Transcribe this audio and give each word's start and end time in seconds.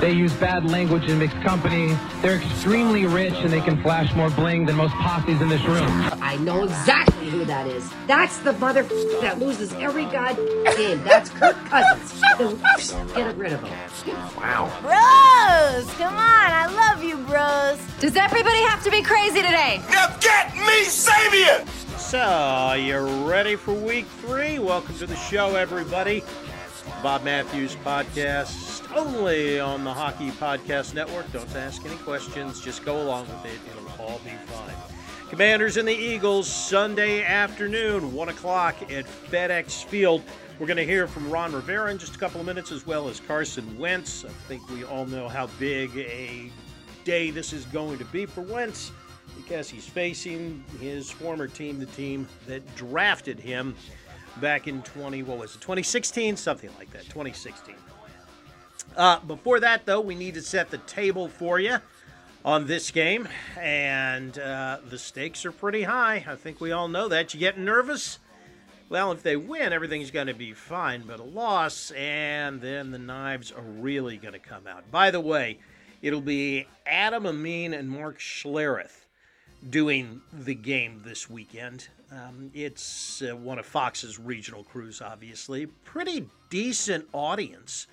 they 0.00 0.12
use 0.12 0.32
bad 0.34 0.70
language 0.70 1.04
in 1.08 1.18
mixed 1.18 1.40
company. 1.42 1.96
They're 2.22 2.36
extremely 2.36 3.06
rich 3.06 3.34
and 3.34 3.52
they 3.52 3.60
can 3.60 3.82
flash 3.82 4.14
more 4.14 4.30
bling 4.30 4.66
than 4.66 4.76
most 4.76 4.94
posses 4.94 5.40
in 5.40 5.48
this 5.48 5.62
room. 5.64 5.88
I 6.22 6.36
know 6.36 6.64
exactly 6.64 7.28
who 7.30 7.44
that 7.46 7.66
is. 7.66 7.90
That's 8.06 8.38
the 8.38 8.52
mother 8.54 8.82
that 9.20 9.38
loses 9.38 9.72
every 9.74 10.04
god 10.06 10.36
game. 10.76 11.02
That's 11.04 11.30
Kirk 11.30 11.56
Cousins. 11.66 12.22
Get 13.14 13.36
rid 13.36 13.52
of 13.52 13.62
him. 13.62 14.16
Wow. 14.36 14.70
Bros, 14.80 15.92
come 15.94 16.14
on. 16.14 16.18
I 16.18 16.66
love 16.72 17.02
you, 17.02 17.16
bros. 17.18 17.78
Does 18.00 18.16
everybody 18.16 18.62
have 18.62 18.82
to 18.84 18.90
be 18.90 19.02
crazy 19.02 19.42
today? 19.42 19.80
Now 19.90 20.16
get 20.18 20.54
me 20.54 20.84
Sabian! 20.84 21.66
So, 21.98 22.72
you 22.74 23.28
ready 23.28 23.56
for 23.56 23.74
week 23.74 24.06
three? 24.22 24.58
Welcome 24.58 24.96
to 24.98 25.06
the 25.06 25.16
show, 25.16 25.56
everybody. 25.56 26.22
Bob 27.02 27.22
Matthews 27.24 27.76
podcast, 27.84 28.77
only 28.98 29.60
on 29.60 29.84
the 29.84 29.94
Hockey 29.94 30.32
Podcast 30.32 30.92
Network. 30.92 31.30
Don't 31.30 31.54
ask 31.54 31.84
any 31.84 31.94
questions, 31.98 32.60
just 32.60 32.84
go 32.84 33.00
along 33.00 33.28
with 33.28 33.44
it. 33.44 33.60
It'll 33.70 34.04
all 34.04 34.18
be 34.24 34.32
fine. 34.46 34.74
Commanders 35.30 35.76
and 35.76 35.86
the 35.86 35.94
Eagles, 35.94 36.48
Sunday 36.48 37.22
afternoon, 37.22 38.12
1 38.12 38.28
o'clock 38.28 38.74
at 38.90 39.06
FedEx 39.06 39.84
Field. 39.84 40.24
We're 40.58 40.66
going 40.66 40.78
to 40.78 40.84
hear 40.84 41.06
from 41.06 41.30
Ron 41.30 41.52
Rivera 41.52 41.92
in 41.92 41.98
just 41.98 42.16
a 42.16 42.18
couple 42.18 42.40
of 42.40 42.46
minutes, 42.46 42.72
as 42.72 42.88
well 42.88 43.08
as 43.08 43.20
Carson 43.20 43.78
Wentz. 43.78 44.24
I 44.24 44.30
think 44.48 44.68
we 44.68 44.82
all 44.82 45.06
know 45.06 45.28
how 45.28 45.46
big 45.60 45.96
a 45.96 46.50
day 47.04 47.30
this 47.30 47.52
is 47.52 47.66
going 47.66 47.98
to 47.98 48.04
be 48.06 48.26
for 48.26 48.40
Wentz 48.40 48.90
because 49.36 49.70
he's 49.70 49.86
facing 49.86 50.64
his 50.80 51.08
former 51.08 51.46
team, 51.46 51.78
the 51.78 51.86
team 51.86 52.26
that 52.48 52.74
drafted 52.74 53.38
him 53.38 53.76
back 54.40 54.66
in 54.66 54.82
20, 54.82 55.22
what 55.22 55.38
was 55.38 55.54
it, 55.54 55.60
2016? 55.60 56.36
Something 56.36 56.70
like 56.80 56.90
that, 56.90 57.04
2016. 57.04 57.76
Uh, 58.96 59.20
before 59.20 59.60
that, 59.60 59.86
though, 59.86 60.00
we 60.00 60.14
need 60.14 60.34
to 60.34 60.42
set 60.42 60.70
the 60.70 60.78
table 60.78 61.28
for 61.28 61.60
you 61.60 61.78
on 62.44 62.66
this 62.66 62.90
game, 62.90 63.28
and 63.56 64.38
uh, 64.38 64.78
the 64.88 64.98
stakes 64.98 65.44
are 65.44 65.52
pretty 65.52 65.82
high. 65.82 66.24
I 66.26 66.34
think 66.34 66.60
we 66.60 66.72
all 66.72 66.88
know 66.88 67.08
that. 67.08 67.34
You 67.34 67.40
getting 67.40 67.64
nervous? 67.64 68.18
Well, 68.88 69.12
if 69.12 69.22
they 69.22 69.36
win, 69.36 69.72
everything's 69.72 70.10
going 70.10 70.28
to 70.28 70.34
be 70.34 70.54
fine, 70.54 71.02
but 71.06 71.20
a 71.20 71.24
loss, 71.24 71.90
and 71.90 72.60
then 72.60 72.90
the 72.90 72.98
knives 72.98 73.52
are 73.52 73.62
really 73.62 74.16
going 74.16 74.32
to 74.32 74.38
come 74.38 74.66
out. 74.66 74.90
By 74.90 75.10
the 75.10 75.20
way, 75.20 75.58
it'll 76.00 76.22
be 76.22 76.66
Adam 76.86 77.26
Amin 77.26 77.74
and 77.74 77.90
Mark 77.90 78.18
Schlereth 78.18 79.04
doing 79.68 80.22
the 80.32 80.54
game 80.54 81.02
this 81.04 81.28
weekend. 81.28 81.88
Um, 82.10 82.50
it's 82.54 83.20
uh, 83.20 83.36
one 83.36 83.58
of 83.58 83.66
Fox's 83.66 84.18
regional 84.18 84.64
crews, 84.64 85.02
obviously. 85.02 85.66
Pretty 85.66 86.26
decent 86.48 87.06
audience 87.12 87.86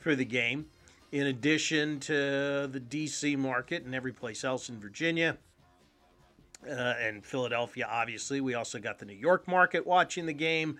for 0.00 0.16
the 0.16 0.24
game, 0.24 0.66
in 1.12 1.28
addition 1.28 2.00
to 2.00 2.68
the 2.70 2.80
D.C. 2.80 3.36
market 3.36 3.84
and 3.84 3.94
every 3.94 4.12
place 4.12 4.42
else 4.42 4.68
in 4.68 4.80
Virginia 4.80 5.38
uh, 6.68 6.94
and 7.00 7.24
Philadelphia, 7.24 7.86
obviously. 7.88 8.40
We 8.40 8.54
also 8.54 8.80
got 8.80 8.98
the 8.98 9.06
New 9.06 9.14
York 9.14 9.46
market 9.46 9.86
watching 9.86 10.26
the 10.26 10.32
game, 10.32 10.78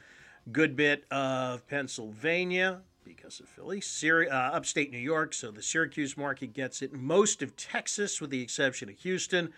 good 0.50 0.74
bit 0.74 1.04
of 1.12 1.66
Pennsylvania 1.68 2.80
because 3.04 3.40
of 3.40 3.48
Philly, 3.48 3.80
Syri- 3.80 4.30
uh, 4.30 4.54
upstate 4.54 4.90
New 4.90 4.98
York, 4.98 5.34
so 5.34 5.50
the 5.50 5.62
Syracuse 5.62 6.16
market 6.16 6.52
gets 6.52 6.82
it. 6.82 6.92
Most 6.92 7.42
of 7.42 7.56
Texas, 7.56 8.20
with 8.20 8.30
the 8.30 8.42
exception 8.42 8.88
of 8.88 8.98
Houston 8.98 9.52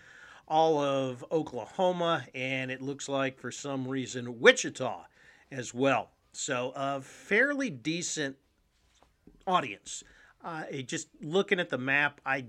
all 0.47 0.79
of 0.79 1.23
Oklahoma, 1.31 2.25
and 2.35 2.69
it 2.69 2.81
looks 2.81 3.07
like 3.07 3.39
for 3.39 3.51
some 3.51 3.87
reason 3.87 4.39
Wichita 4.39 5.05
as 5.51 5.73
well. 5.73 6.09
So 6.33 6.73
a 6.75 7.01
fairly 7.01 7.69
decent 7.69 8.35
audience. 9.45 10.03
Uh, 10.43 10.63
just 10.85 11.07
looking 11.21 11.59
at 11.59 11.69
the 11.69 11.77
map, 11.77 12.19
I 12.25 12.45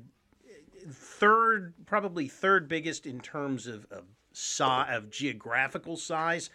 third 0.88 1.74
probably 1.86 2.28
third 2.28 2.68
biggest 2.68 3.06
in 3.06 3.20
terms 3.20 3.66
of 3.66 3.86
of, 3.90 4.04
size, 4.32 4.96
of 4.96 5.10
geographical 5.10 5.96
size. 5.96 6.50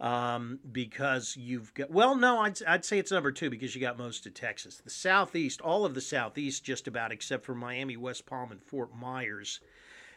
Um, 0.00 0.58
because 0.72 1.36
you've 1.36 1.72
got 1.74 1.90
well, 1.92 2.16
no, 2.16 2.40
I'd, 2.40 2.60
I'd 2.64 2.84
say 2.84 2.98
it's 2.98 3.12
number 3.12 3.30
two 3.30 3.50
because 3.50 3.74
you 3.74 3.80
got 3.80 3.96
most 3.96 4.26
of 4.26 4.34
Texas, 4.34 4.78
the 4.78 4.90
southeast, 4.90 5.60
all 5.60 5.84
of 5.84 5.94
the 5.94 6.00
southeast, 6.00 6.64
just 6.64 6.88
about 6.88 7.12
except 7.12 7.44
for 7.44 7.54
Miami, 7.54 7.96
West 7.96 8.26
Palm, 8.26 8.50
and 8.50 8.60
Fort 8.60 8.90
Myers 8.96 9.60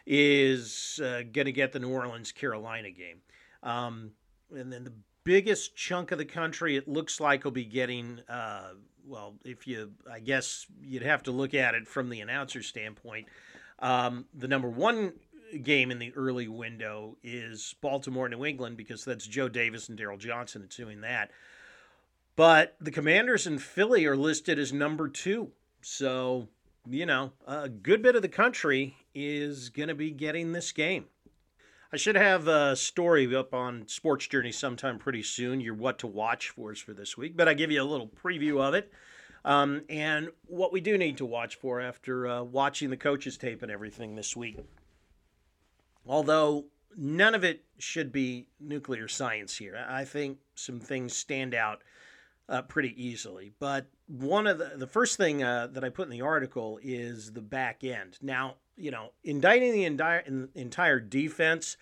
is 0.08 1.00
uh, 1.04 1.22
going 1.32 1.46
to 1.46 1.52
get 1.52 1.72
the 1.72 1.80
New 1.80 1.92
Orleans 1.92 2.32
Carolina 2.32 2.90
game. 2.90 3.18
Um, 3.62 4.12
and 4.52 4.72
then 4.74 4.86
the 4.86 4.94
biggest 5.26 5.76
chunk 5.76 6.12
of 6.12 6.18
the 6.18 6.26
country, 6.26 6.78
it 6.78 6.88
looks 6.88 7.20
like, 7.20 7.44
will 7.44 7.52
be 7.52 7.66
getting, 7.66 8.22
uh, 8.30 8.70
well, 9.06 9.34
if 9.44 9.68
you, 9.68 9.92
I 10.10 10.20
guess 10.20 10.66
you'd 10.82 11.02
have 11.02 11.24
to 11.24 11.32
look 11.32 11.54
at 11.54 11.76
it 11.76 11.86
from 11.88 12.10
the 12.10 12.22
announcer 12.22 12.64
standpoint. 12.64 13.28
Um, 13.80 14.26
the 14.34 14.48
number 14.48 14.70
one 14.70 15.14
game 15.64 15.92
in 15.92 16.00
the 16.00 16.14
early 16.16 16.48
window 16.48 17.18
is 17.24 17.76
Baltimore, 17.82 18.30
New 18.30 18.46
England, 18.46 18.78
because 18.78 19.04
that's 19.04 19.28
Joe 19.28 19.50
Davis 19.50 19.90
and 19.90 20.00
Daryl 20.00 20.18
Johnston 20.18 20.62
that's 20.62 20.78
doing 20.78 21.02
that. 21.02 21.32
But 22.36 22.76
the 22.80 22.92
Commanders 22.92 23.48
in 23.48 23.60
Philly 23.60 24.06
are 24.06 24.16
listed 24.16 24.60
as 24.60 24.72
number 24.72 25.08
two. 25.08 25.52
So, 25.82 26.48
you 26.90 27.06
know, 27.06 27.32
a 27.48 27.70
good 27.70 28.02
bit 28.02 28.16
of 28.16 28.22
the 28.22 28.30
country 28.30 28.96
is 29.14 29.70
going 29.70 29.90
to 29.90 29.96
be 29.96 30.12
getting 30.12 30.52
this 30.52 30.72
game. 30.72 31.06
I 31.96 31.98
should 31.98 32.18
have 32.18 32.50
a 32.50 32.76
story 32.76 33.34
up 33.34 33.54
on 33.54 33.88
Sports 33.88 34.28
Journey 34.28 34.52
sometime 34.52 35.00
pretty 35.00 35.24
soon. 35.24 35.62
Your 35.62 35.76
what 35.76 36.00
to 36.00 36.08
watch 36.08 36.50
for 36.50 36.72
us 36.72 36.80
for 36.80 36.92
this 36.92 37.16
week, 37.16 37.38
but 37.38 37.48
I 37.48 37.54
give 37.54 37.72
you 37.72 37.82
a 37.82 37.86
little 37.86 38.10
preview 38.10 38.62
of 38.62 38.74
it. 38.74 38.92
Um, 39.46 39.84
and 39.88 40.28
what 40.46 40.74
we 40.74 40.82
do 40.82 40.98
need 40.98 41.16
to 41.20 41.26
watch 41.26 41.56
for 41.56 41.80
after 41.80 42.28
uh, 42.28 42.44
watching 42.44 42.90
the 42.90 42.98
coaches 42.98 43.38
tape 43.38 43.64
and 43.64 43.72
everything 43.72 44.14
this 44.14 44.36
week. 44.36 44.60
Although 46.06 46.66
none 46.98 47.34
of 47.34 47.46
it 47.46 47.64
should 47.78 48.12
be 48.12 48.50
nuclear 48.60 49.08
science 49.08 49.56
here, 49.56 49.82
I 49.88 50.04
think 50.04 50.40
some 50.54 50.82
things 50.82 51.16
stand 51.16 51.56
out 51.56 51.82
uh, 52.50 52.64
pretty 52.64 52.94
easily. 53.02 53.54
But 53.58 53.88
one 54.08 54.48
of 54.48 54.58
the 54.58 54.74
the 54.76 54.86
first 54.86 55.16
thing 55.16 55.44
uh, 55.44 55.68
that 55.68 55.86
I 55.86 55.88
put 55.88 56.08
in 56.08 56.12
the 56.12 56.24
article 56.24 56.78
is 56.84 57.32
the 57.32 57.42
back 57.42 57.86
end. 57.86 58.18
Now, 58.22 58.56
you 58.78 58.92
know, 58.92 59.12
indicting 59.24 59.74
the 59.74 59.86
entire 59.86 60.50
entire 60.56 61.00
defense. 61.00 61.78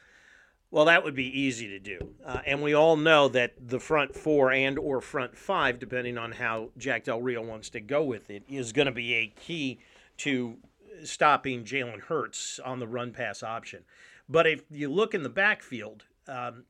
Well, 0.72 0.86
that 0.86 1.04
would 1.04 1.14
be 1.14 1.40
easy 1.40 1.68
to 1.68 1.80
do, 1.80 2.16
uh, 2.26 2.40
and 2.48 2.64
we 2.64 2.74
all 2.74 2.98
know 2.98 3.28
that 3.28 3.54
the 3.60 3.80
front 3.80 4.16
four 4.16 4.52
and 4.52 4.80
or 4.80 5.02
front 5.02 5.38
five, 5.38 5.78
depending 5.78 6.18
on 6.18 6.32
how 6.32 6.70
Jack 6.78 7.04
Del 7.04 7.22
Rio 7.22 7.44
wants 7.44 7.70
to 7.72 7.80
go 7.80 8.04
with 8.04 8.32
it, 8.32 8.44
is 8.50 8.72
going 8.72 8.88
to 8.88 8.92
be 8.92 9.14
a 9.14 9.28
key 9.28 9.80
to 10.18 10.58
stopping 11.04 11.64
Jalen 11.64 12.02
Hurts 12.02 12.60
on 12.64 12.80
the 12.80 12.88
run 12.88 13.12
pass 13.12 13.44
option. 13.44 13.84
But 14.28 14.48
if 14.48 14.64
you 14.72 14.92
look 14.92 15.14
in 15.14 15.22
the 15.22 15.30
backfield, 15.30 16.06
um, 16.28 16.64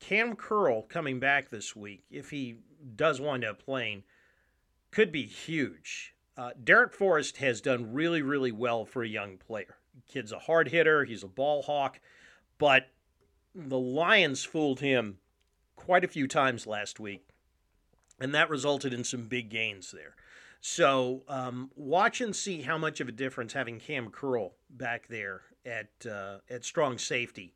Cam 0.00 0.36
Curl 0.36 0.82
coming 0.82 1.20
back 1.20 1.50
this 1.50 1.76
week, 1.76 2.04
if 2.10 2.30
he 2.30 2.56
does 2.96 3.20
wind 3.20 3.44
up 3.44 3.64
playing, 3.64 4.02
could 4.90 5.12
be 5.12 5.26
huge. 5.26 6.13
Uh, 6.36 6.50
Darrick 6.62 6.92
Forrest 6.92 7.36
has 7.38 7.60
done 7.60 7.92
really, 7.92 8.22
really 8.22 8.52
well 8.52 8.84
for 8.84 9.02
a 9.02 9.08
young 9.08 9.36
player. 9.36 9.76
Kid's 10.08 10.32
a 10.32 10.38
hard 10.40 10.68
hitter, 10.68 11.04
he's 11.04 11.22
a 11.22 11.28
ball 11.28 11.62
hawk, 11.62 12.00
but 12.58 12.88
the 13.54 13.78
Lions 13.78 14.44
fooled 14.44 14.80
him 14.80 15.18
quite 15.76 16.04
a 16.04 16.08
few 16.08 16.26
times 16.26 16.66
last 16.66 16.98
week, 16.98 17.28
and 18.20 18.34
that 18.34 18.50
resulted 18.50 18.92
in 18.92 19.04
some 19.04 19.28
big 19.28 19.48
gains 19.48 19.92
there. 19.92 20.16
So 20.60 21.22
um, 21.28 21.70
watch 21.76 22.20
and 22.20 22.34
see 22.34 22.62
how 22.62 22.78
much 22.78 23.00
of 23.00 23.08
a 23.08 23.12
difference 23.12 23.52
having 23.52 23.78
Cam 23.78 24.10
Curl 24.10 24.54
back 24.70 25.06
there 25.08 25.42
at 25.64 25.90
uh, 26.10 26.38
at 26.48 26.64
strong 26.64 26.96
safety 26.98 27.54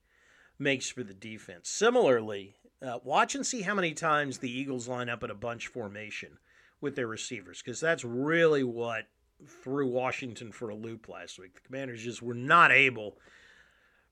makes 0.58 0.90
for 0.90 1.02
the 1.02 1.14
defense. 1.14 1.70
Similarly, 1.70 2.56
uh, 2.82 2.98
watch 3.02 3.34
and 3.34 3.46
see 3.46 3.62
how 3.62 3.74
many 3.74 3.94
times 3.94 4.38
the 4.38 4.50
Eagles 4.50 4.88
line 4.88 5.08
up 5.08 5.24
in 5.24 5.30
a 5.30 5.34
bunch 5.34 5.68
formation 5.68 6.38
with 6.80 6.96
their 6.96 7.06
receivers, 7.06 7.62
because 7.62 7.80
that's 7.80 8.04
really 8.04 8.64
what 8.64 9.06
threw 9.46 9.86
Washington 9.86 10.52
for 10.52 10.68
a 10.68 10.74
loop 10.74 11.08
last 11.08 11.38
week. 11.38 11.54
The 11.54 11.60
Commanders 11.60 12.02
just 12.02 12.22
were 12.22 12.34
not 12.34 12.72
able, 12.72 13.16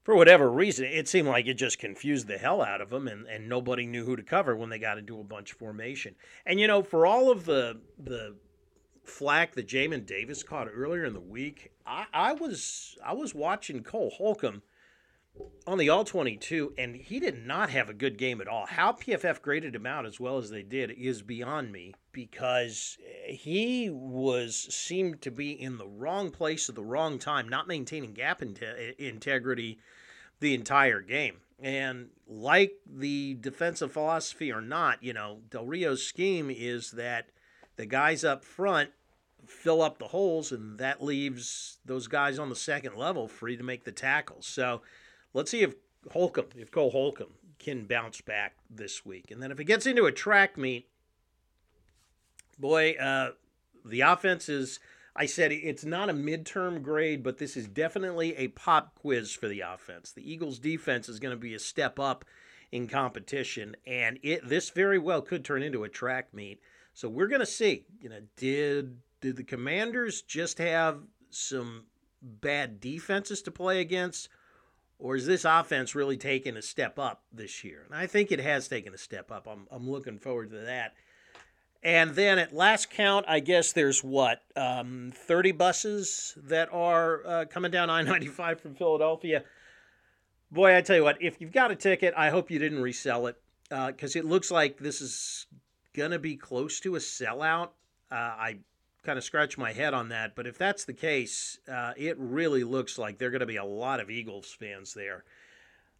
for 0.04 0.14
whatever 0.14 0.50
reason, 0.50 0.84
it 0.86 1.08
seemed 1.08 1.28
like 1.28 1.46
it 1.46 1.54
just 1.54 1.78
confused 1.78 2.28
the 2.28 2.38
hell 2.38 2.62
out 2.62 2.80
of 2.80 2.90
them, 2.90 3.08
and, 3.08 3.26
and 3.26 3.48
nobody 3.48 3.86
knew 3.86 4.04
who 4.04 4.16
to 4.16 4.22
cover 4.22 4.56
when 4.56 4.70
they 4.70 4.78
got 4.78 4.98
into 4.98 5.18
a 5.18 5.24
bunch 5.24 5.52
formation. 5.52 6.14
And 6.44 6.60
you 6.60 6.66
know, 6.66 6.82
for 6.82 7.06
all 7.06 7.30
of 7.30 7.44
the 7.44 7.80
the 7.98 8.36
flack 9.04 9.54
that 9.54 9.68
Jamin 9.68 10.04
Davis 10.04 10.42
caught 10.42 10.68
earlier 10.72 11.04
in 11.04 11.12
the 11.12 11.20
week, 11.20 11.72
I, 11.86 12.06
I 12.12 12.32
was 12.32 12.96
I 13.04 13.14
was 13.14 13.34
watching 13.34 13.82
Cole 13.82 14.10
Holcomb 14.16 14.62
on 15.66 15.78
the 15.78 15.88
All 15.88 16.04
22, 16.04 16.74
and 16.78 16.96
he 16.96 17.20
did 17.20 17.46
not 17.46 17.70
have 17.70 17.88
a 17.88 17.94
good 17.94 18.16
game 18.16 18.40
at 18.40 18.48
all. 18.48 18.66
How 18.66 18.92
PFF 18.92 19.42
graded 19.42 19.74
him 19.74 19.86
out 19.86 20.06
as 20.06 20.18
well 20.18 20.38
as 20.38 20.50
they 20.50 20.62
did 20.62 20.90
is 20.92 21.22
beyond 21.22 21.72
me 21.72 21.94
because 22.16 22.96
he 23.26 23.90
was 23.90 24.74
seemed 24.74 25.20
to 25.20 25.30
be 25.30 25.50
in 25.50 25.76
the 25.76 25.86
wrong 25.86 26.30
place 26.30 26.66
at 26.70 26.74
the 26.74 26.82
wrong 26.82 27.18
time, 27.18 27.46
not 27.46 27.68
maintaining 27.68 28.14
gap 28.14 28.40
integrity 28.40 29.78
the 30.40 30.54
entire 30.54 31.02
game. 31.02 31.36
And 31.60 32.08
like 32.26 32.72
the 32.86 33.36
defensive 33.38 33.92
philosophy 33.92 34.50
or 34.50 34.62
not, 34.62 35.02
you 35.02 35.12
know, 35.12 35.40
Del 35.50 35.66
Rio's 35.66 36.06
scheme 36.06 36.50
is 36.50 36.92
that 36.92 37.28
the 37.76 37.84
guys 37.84 38.24
up 38.24 38.42
front 38.46 38.92
fill 39.46 39.82
up 39.82 39.98
the 39.98 40.08
holes, 40.08 40.52
and 40.52 40.78
that 40.78 41.04
leaves 41.04 41.80
those 41.84 42.08
guys 42.08 42.38
on 42.38 42.48
the 42.48 42.56
second 42.56 42.96
level 42.96 43.28
free 43.28 43.58
to 43.58 43.62
make 43.62 43.84
the 43.84 43.92
tackles. 43.92 44.46
So 44.46 44.80
let's 45.34 45.50
see 45.50 45.60
if 45.60 45.74
Holcomb, 46.12 46.48
if 46.56 46.70
Cole 46.70 46.92
Holcomb 46.92 47.34
can 47.58 47.84
bounce 47.84 48.22
back 48.22 48.54
this 48.70 49.04
week. 49.04 49.30
And 49.30 49.42
then 49.42 49.50
if 49.50 49.60
it 49.60 49.64
gets 49.64 49.84
into 49.84 50.06
a 50.06 50.12
track 50.12 50.56
meet, 50.56 50.88
boy, 52.58 52.92
uh, 52.92 53.30
the 53.84 54.00
offense 54.00 54.48
is. 54.48 54.80
I 55.18 55.24
said 55.24 55.50
it's 55.50 55.84
not 55.84 56.10
a 56.10 56.12
midterm 56.12 56.82
grade, 56.82 57.22
but 57.22 57.38
this 57.38 57.56
is 57.56 57.66
definitely 57.66 58.36
a 58.36 58.48
pop 58.48 58.94
quiz 58.96 59.32
for 59.32 59.48
the 59.48 59.60
offense. 59.60 60.12
The 60.12 60.30
Eagles' 60.30 60.58
defense 60.58 61.08
is 61.08 61.20
going 61.20 61.32
to 61.32 61.40
be 61.40 61.54
a 61.54 61.58
step 61.58 61.98
up 61.98 62.26
in 62.70 62.86
competition, 62.86 63.76
and 63.86 64.18
it 64.22 64.46
this 64.46 64.70
very 64.70 64.98
well 64.98 65.22
could 65.22 65.44
turn 65.44 65.62
into 65.62 65.84
a 65.84 65.88
track 65.88 66.34
meet. 66.34 66.60
So 66.92 67.08
we're 67.08 67.28
going 67.28 67.40
to 67.40 67.46
see. 67.46 67.86
You 68.00 68.10
know, 68.10 68.20
did 68.36 68.98
did 69.20 69.36
the 69.36 69.44
Commanders 69.44 70.22
just 70.22 70.58
have 70.58 71.00
some 71.30 71.84
bad 72.22 72.80
defenses 72.80 73.42
to 73.42 73.50
play 73.50 73.80
against, 73.80 74.28
or 74.98 75.16
is 75.16 75.26
this 75.26 75.44
offense 75.44 75.94
really 75.94 76.16
taking 76.16 76.56
a 76.56 76.62
step 76.62 76.98
up 76.98 77.22
this 77.32 77.64
year? 77.64 77.82
And 77.86 77.94
I 77.94 78.06
think 78.06 78.32
it 78.32 78.40
has 78.40 78.68
taken 78.68 78.92
a 78.92 78.98
step 78.98 79.30
up. 79.30 79.46
I'm 79.46 79.66
I'm 79.70 79.88
looking 79.88 80.18
forward 80.18 80.50
to 80.50 80.58
that. 80.58 80.94
And 81.86 82.16
then 82.16 82.40
at 82.40 82.52
last 82.52 82.90
count, 82.90 83.26
I 83.28 83.38
guess 83.38 83.70
there's 83.70 84.02
what 84.02 84.42
um, 84.56 85.12
30 85.14 85.52
buses 85.52 86.36
that 86.36 86.68
are 86.72 87.24
uh, 87.24 87.44
coming 87.44 87.70
down 87.70 87.90
I-95 87.90 88.58
from 88.58 88.74
Philadelphia. 88.74 89.44
Boy, 90.50 90.76
I 90.76 90.80
tell 90.80 90.96
you 90.96 91.04
what, 91.04 91.22
if 91.22 91.40
you've 91.40 91.52
got 91.52 91.70
a 91.70 91.76
ticket, 91.76 92.12
I 92.16 92.30
hope 92.30 92.50
you 92.50 92.58
didn't 92.58 92.82
resell 92.82 93.28
it 93.28 93.36
because 93.68 94.16
uh, 94.16 94.18
it 94.18 94.24
looks 94.24 94.50
like 94.50 94.78
this 94.78 95.00
is 95.00 95.46
going 95.94 96.10
to 96.10 96.18
be 96.18 96.34
close 96.34 96.80
to 96.80 96.96
a 96.96 96.98
sellout. 96.98 97.68
Uh, 98.10 98.14
I 98.16 98.58
kind 99.04 99.16
of 99.16 99.22
scratch 99.22 99.56
my 99.56 99.72
head 99.72 99.94
on 99.94 100.08
that, 100.08 100.34
but 100.34 100.48
if 100.48 100.58
that's 100.58 100.86
the 100.86 100.92
case, 100.92 101.60
uh, 101.72 101.92
it 101.96 102.18
really 102.18 102.64
looks 102.64 102.98
like 102.98 103.18
there 103.18 103.28
are 103.28 103.30
going 103.30 103.38
to 103.38 103.46
be 103.46 103.58
a 103.58 103.64
lot 103.64 104.00
of 104.00 104.10
Eagles 104.10 104.52
fans 104.58 104.92
there. 104.92 105.22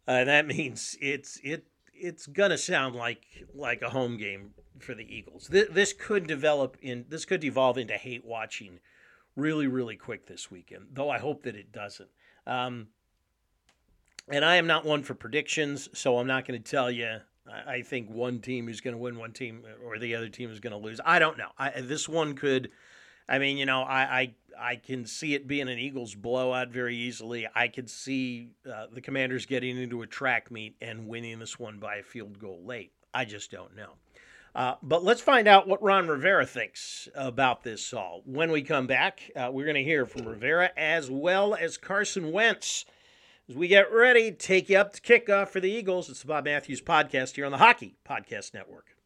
Uh, 0.05 0.25
that 0.25 0.47
means 0.57 0.97
it's 0.99 1.39
it 1.45 1.65
it's 1.99 2.27
to 2.51 2.57
sound 2.57 2.95
like 2.95 3.25
like 3.53 3.81
a 3.81 3.89
home 3.89 4.17
game 4.17 4.53
for 4.79 4.93
the 4.93 5.03
Eagles. 5.03 5.47
Th- 5.47 5.69
this 5.69 5.93
could 5.93 6.27
develop 6.27 6.77
in 6.81 7.05
this 7.09 7.25
could 7.25 7.43
evolve 7.43 7.77
into 7.77 7.95
hate 7.95 8.25
watching 8.25 8.79
really 9.35 9.67
really 9.67 9.95
quick 9.95 10.25
this 10.27 10.49
weekend. 10.51 10.87
Though 10.93 11.09
I 11.09 11.19
hope 11.19 11.43
that 11.43 11.55
it 11.55 11.71
doesn't. 11.71 12.09
Um, 12.45 12.87
and 14.29 14.43
I 14.43 14.55
am 14.55 14.67
not 14.67 14.85
one 14.85 15.03
for 15.03 15.13
predictions, 15.13 15.89
so 15.93 16.17
I'm 16.17 16.27
not 16.27 16.45
going 16.45 16.61
to 16.61 16.71
tell 16.71 16.91
you 16.91 17.19
I 17.49 17.81
think 17.81 18.09
one 18.09 18.39
team 18.39 18.69
is 18.69 18.81
going 18.81 18.93
to 18.93 18.97
win, 18.97 19.17
one 19.17 19.33
team 19.33 19.63
or 19.85 19.97
the 19.97 20.15
other 20.15 20.29
team 20.29 20.51
is 20.51 20.59
going 20.59 20.71
to 20.71 20.77
lose. 20.77 20.99
I 21.05 21.19
don't 21.19 21.37
know. 21.37 21.49
I, 21.57 21.81
this 21.81 22.09
one 22.09 22.35
could. 22.35 22.71
I 23.29 23.39
mean, 23.39 23.57
you 23.57 23.65
know, 23.65 23.81
I, 23.81 24.01
I 24.01 24.35
I 24.59 24.75
can 24.75 25.05
see 25.05 25.35
it 25.35 25.47
being 25.47 25.69
an 25.69 25.77
Eagles 25.77 26.15
blowout 26.15 26.69
very 26.69 26.95
easily. 26.95 27.47
I 27.53 27.67
could 27.67 27.89
see 27.89 28.49
uh, 28.71 28.87
the 28.91 29.01
Commanders 29.01 29.45
getting 29.45 29.77
into 29.77 30.01
a 30.01 30.07
track 30.07 30.49
meet 30.49 30.75
and 30.81 31.07
winning 31.07 31.39
this 31.39 31.59
one 31.59 31.77
by 31.77 31.97
a 31.97 32.03
field 32.03 32.39
goal 32.39 32.61
late. 32.65 32.91
I 33.13 33.25
just 33.25 33.51
don't 33.51 33.75
know. 33.75 33.93
Uh, 34.55 34.75
but 34.81 35.03
let's 35.03 35.21
find 35.21 35.47
out 35.47 35.67
what 35.67 35.83
Ron 35.83 36.07
Rivera 36.07 36.45
thinks 36.45 37.07
about 37.13 37.63
this 37.63 37.93
all. 37.93 38.23
When 38.25 38.49
we 38.49 38.63
come 38.63 38.87
back, 38.87 39.29
uh, 39.35 39.49
we're 39.51 39.65
going 39.65 39.75
to 39.75 39.83
hear 39.83 40.07
from 40.07 40.27
Rivera 40.27 40.71
as 40.75 41.11
well 41.11 41.53
as 41.53 41.77
Carson 41.77 42.31
Wentz 42.31 42.85
as 43.49 43.55
we 43.55 43.67
get 43.67 43.93
ready, 43.93 44.31
take 44.31 44.69
you 44.69 44.77
up 44.77 44.93
to 44.93 45.01
kickoff 45.01 45.49
for 45.49 45.59
the 45.59 45.71
Eagles. 45.71 46.09
It's 46.09 46.21
the 46.21 46.27
Bob 46.27 46.45
Matthews 46.45 46.81
podcast 46.81 47.35
here 47.35 47.45
on 47.45 47.51
the 47.51 47.59
Hockey 47.59 47.95
Podcast 48.05 48.53
Network. 48.53 48.96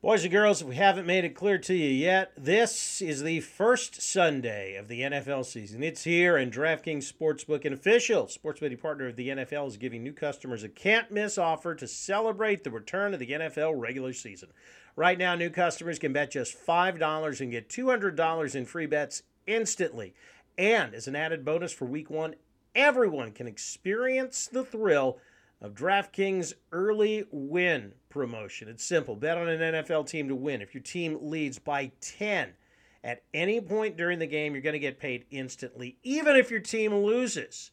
Boys 0.00 0.22
and 0.22 0.30
girls, 0.30 0.62
if 0.62 0.68
we 0.68 0.76
haven't 0.76 1.08
made 1.08 1.24
it 1.24 1.34
clear 1.34 1.58
to 1.58 1.74
you 1.74 1.88
yet, 1.88 2.30
this 2.36 3.02
is 3.02 3.24
the 3.24 3.40
first 3.40 4.00
Sunday 4.00 4.76
of 4.76 4.86
the 4.86 5.00
NFL 5.00 5.44
season. 5.44 5.82
It's 5.82 6.04
here, 6.04 6.36
and 6.36 6.52
DraftKings 6.52 7.12
Sportsbook, 7.12 7.64
an 7.64 7.72
official 7.72 8.28
sports 8.28 8.60
betting 8.60 8.78
partner 8.78 9.08
of 9.08 9.16
the 9.16 9.30
NFL, 9.30 9.66
is 9.66 9.76
giving 9.76 10.04
new 10.04 10.12
customers 10.12 10.62
a 10.62 10.68
can't 10.68 11.10
miss 11.10 11.36
offer 11.36 11.74
to 11.74 11.88
celebrate 11.88 12.62
the 12.62 12.70
return 12.70 13.12
of 13.12 13.18
the 13.18 13.32
NFL 13.32 13.74
regular 13.76 14.12
season. 14.12 14.50
Right 14.94 15.18
now, 15.18 15.34
new 15.34 15.50
customers 15.50 15.98
can 15.98 16.12
bet 16.12 16.30
just 16.30 16.56
$5 16.64 17.40
and 17.40 17.50
get 17.50 17.68
$200 17.68 18.54
in 18.54 18.66
free 18.66 18.86
bets 18.86 19.24
instantly. 19.48 20.14
And 20.56 20.94
as 20.94 21.08
an 21.08 21.16
added 21.16 21.44
bonus 21.44 21.72
for 21.72 21.86
week 21.86 22.08
one, 22.08 22.36
everyone 22.72 23.32
can 23.32 23.48
experience 23.48 24.46
the 24.46 24.62
thrill 24.62 25.18
of 25.60 25.74
DraftKings 25.74 26.52
early 26.72 27.24
win 27.30 27.92
promotion. 28.08 28.68
It's 28.68 28.84
simple. 28.84 29.16
Bet 29.16 29.38
on 29.38 29.48
an 29.48 29.74
NFL 29.74 30.08
team 30.08 30.28
to 30.28 30.34
win. 30.34 30.62
If 30.62 30.74
your 30.74 30.82
team 30.82 31.18
leads 31.20 31.58
by 31.58 31.92
10 32.00 32.54
at 33.02 33.22
any 33.34 33.60
point 33.60 33.96
during 33.96 34.18
the 34.18 34.26
game, 34.26 34.52
you're 34.52 34.62
going 34.62 34.72
to 34.74 34.78
get 34.78 35.00
paid 35.00 35.24
instantly, 35.30 35.96
even 36.02 36.36
if 36.36 36.50
your 36.50 36.60
team 36.60 36.94
loses. 36.94 37.70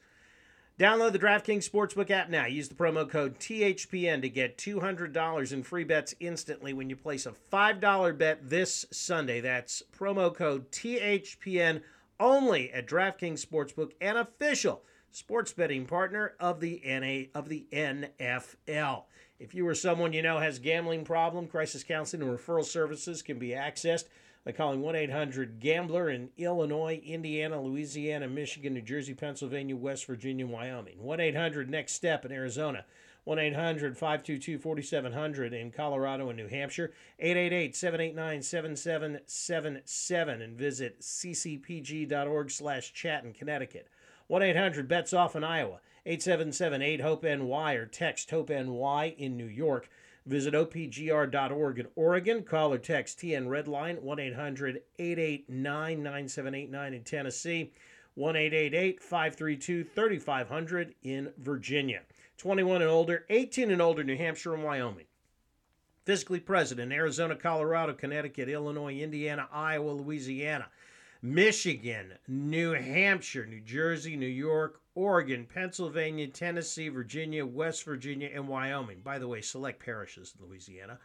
Download 0.77 1.13
the 1.13 1.19
DraftKings 1.19 1.69
Sportsbook 1.69 2.11
app 2.11 2.29
now. 2.29 2.45
Use 2.45 2.67
the 2.67 2.75
promo 2.75 3.09
code 3.09 3.39
THPN 3.39 4.21
to 4.21 4.29
get 4.29 4.57
$200 4.57 5.53
in 5.53 5.63
free 5.63 5.85
bets 5.85 6.13
instantly 6.19 6.73
when 6.73 6.89
you 6.89 6.97
place 6.97 7.25
a 7.25 7.31
$5 7.31 8.17
bet 8.17 8.49
this 8.49 8.85
Sunday. 8.91 9.39
That's 9.39 9.83
promo 9.97 10.35
code 10.35 10.69
THPN 10.71 11.81
only 12.19 12.73
at 12.73 12.87
DraftKings 12.87 13.45
Sportsbook, 13.45 13.91
an 14.01 14.17
official 14.17 14.83
sports 15.15 15.53
betting 15.53 15.85
partner 15.85 16.33
of 16.39 16.59
the 16.59 16.81
NA 16.85 17.39
of 17.39 17.47
the 17.47 17.65
NFL. 17.71 19.03
If 19.39 19.55
you 19.55 19.67
or 19.67 19.75
someone 19.75 20.13
you 20.13 20.21
know 20.21 20.39
has 20.39 20.59
gambling 20.59 21.05
problem, 21.05 21.47
crisis 21.47 21.83
counseling 21.83 22.23
and 22.23 22.37
referral 22.37 22.65
services 22.65 23.21
can 23.21 23.39
be 23.39 23.49
accessed 23.49 24.05
by 24.45 24.51
calling 24.51 24.81
1-800-GAMBLER 24.81 26.09
in 26.09 26.29
Illinois, 26.37 27.01
Indiana, 27.03 27.61
Louisiana, 27.61 28.27
Michigan, 28.27 28.73
New 28.73 28.81
Jersey, 28.81 29.13
Pennsylvania, 29.13 29.75
West 29.75 30.05
Virginia, 30.05 30.45
Wyoming. 30.45 30.97
1-800-NEXT 31.03 31.95
STEP 31.95 32.25
in 32.25 32.31
Arizona. 32.31 32.85
1 33.23 33.39
800 33.39 33.97
522 33.97 34.59
4700 34.59 35.51
in 35.51 35.71
Colorado 35.71 36.29
and 36.29 36.37
New 36.37 36.47
Hampshire, 36.47 36.93
888 37.19 37.75
789 37.75 38.41
7777, 38.43 40.41
and 40.43 40.55
visit 40.55 40.99
ccpg.org 40.99 42.51
slash 42.51 42.93
chat 42.93 43.23
in 43.23 43.33
Connecticut. 43.33 43.87
1 44.27 44.41
800 44.41 44.87
bets 44.87 45.13
off 45.13 45.35
in 45.35 45.43
Iowa, 45.43 45.79
877 46.05 46.81
8 46.81 47.01
HOPE 47.01 47.23
NY, 47.23 47.73
or 47.73 47.85
text 47.85 48.31
HOPE 48.31 48.49
NY 48.49 49.15
in 49.17 49.37
New 49.37 49.45
York. 49.45 49.89
Visit 50.25 50.55
opgr.org 50.55 51.79
in 51.79 51.87
Oregon. 51.95 52.41
Call 52.41 52.73
or 52.73 52.79
text 52.79 53.19
TN 53.19 53.45
Redline 53.45 54.01
1 54.01 54.19
800 54.19 54.81
889 54.97 56.01
9789 56.01 56.93
in 56.95 57.03
Tennessee, 57.03 57.71
1 58.15 58.35
888 58.35 59.03
532 59.03 59.83
3500 59.83 60.95
in 61.03 61.31
Virginia. 61.37 62.01
21 62.37 62.81
and 62.81 62.89
older, 62.89 63.25
18 63.29 63.69
and 63.69 63.81
older, 63.81 64.03
New 64.03 64.17
Hampshire 64.17 64.55
and 64.55 64.63
Wyoming. 64.63 65.05
Physically 66.05 66.39
present 66.39 66.79
in 66.79 66.91
Arizona, 66.91 67.35
Colorado, 67.35 67.93
Connecticut, 67.93 68.49
Illinois, 68.49 68.99
Indiana, 68.99 69.47
Iowa, 69.51 69.91
Louisiana, 69.91 70.67
Michigan, 71.25 72.13
New 72.27 72.73
Hampshire, 72.73 73.47
New 73.47 73.59
Jersey, 73.59 74.15
New 74.15 74.27
York, 74.27 74.79
Oregon, 74.93 75.47
Pennsylvania, 75.51 76.27
Tennessee, 76.27 76.87
Virginia, 76.87 77.43
West 77.43 77.83
Virginia, 77.83 78.29
and 78.31 78.47
Wyoming. 78.47 79.01
By 79.03 79.17
the 79.17 79.27
way, 79.27 79.41
select 79.41 79.83
parishes 79.83 80.35
in 80.39 80.47
Louisiana. 80.47 80.99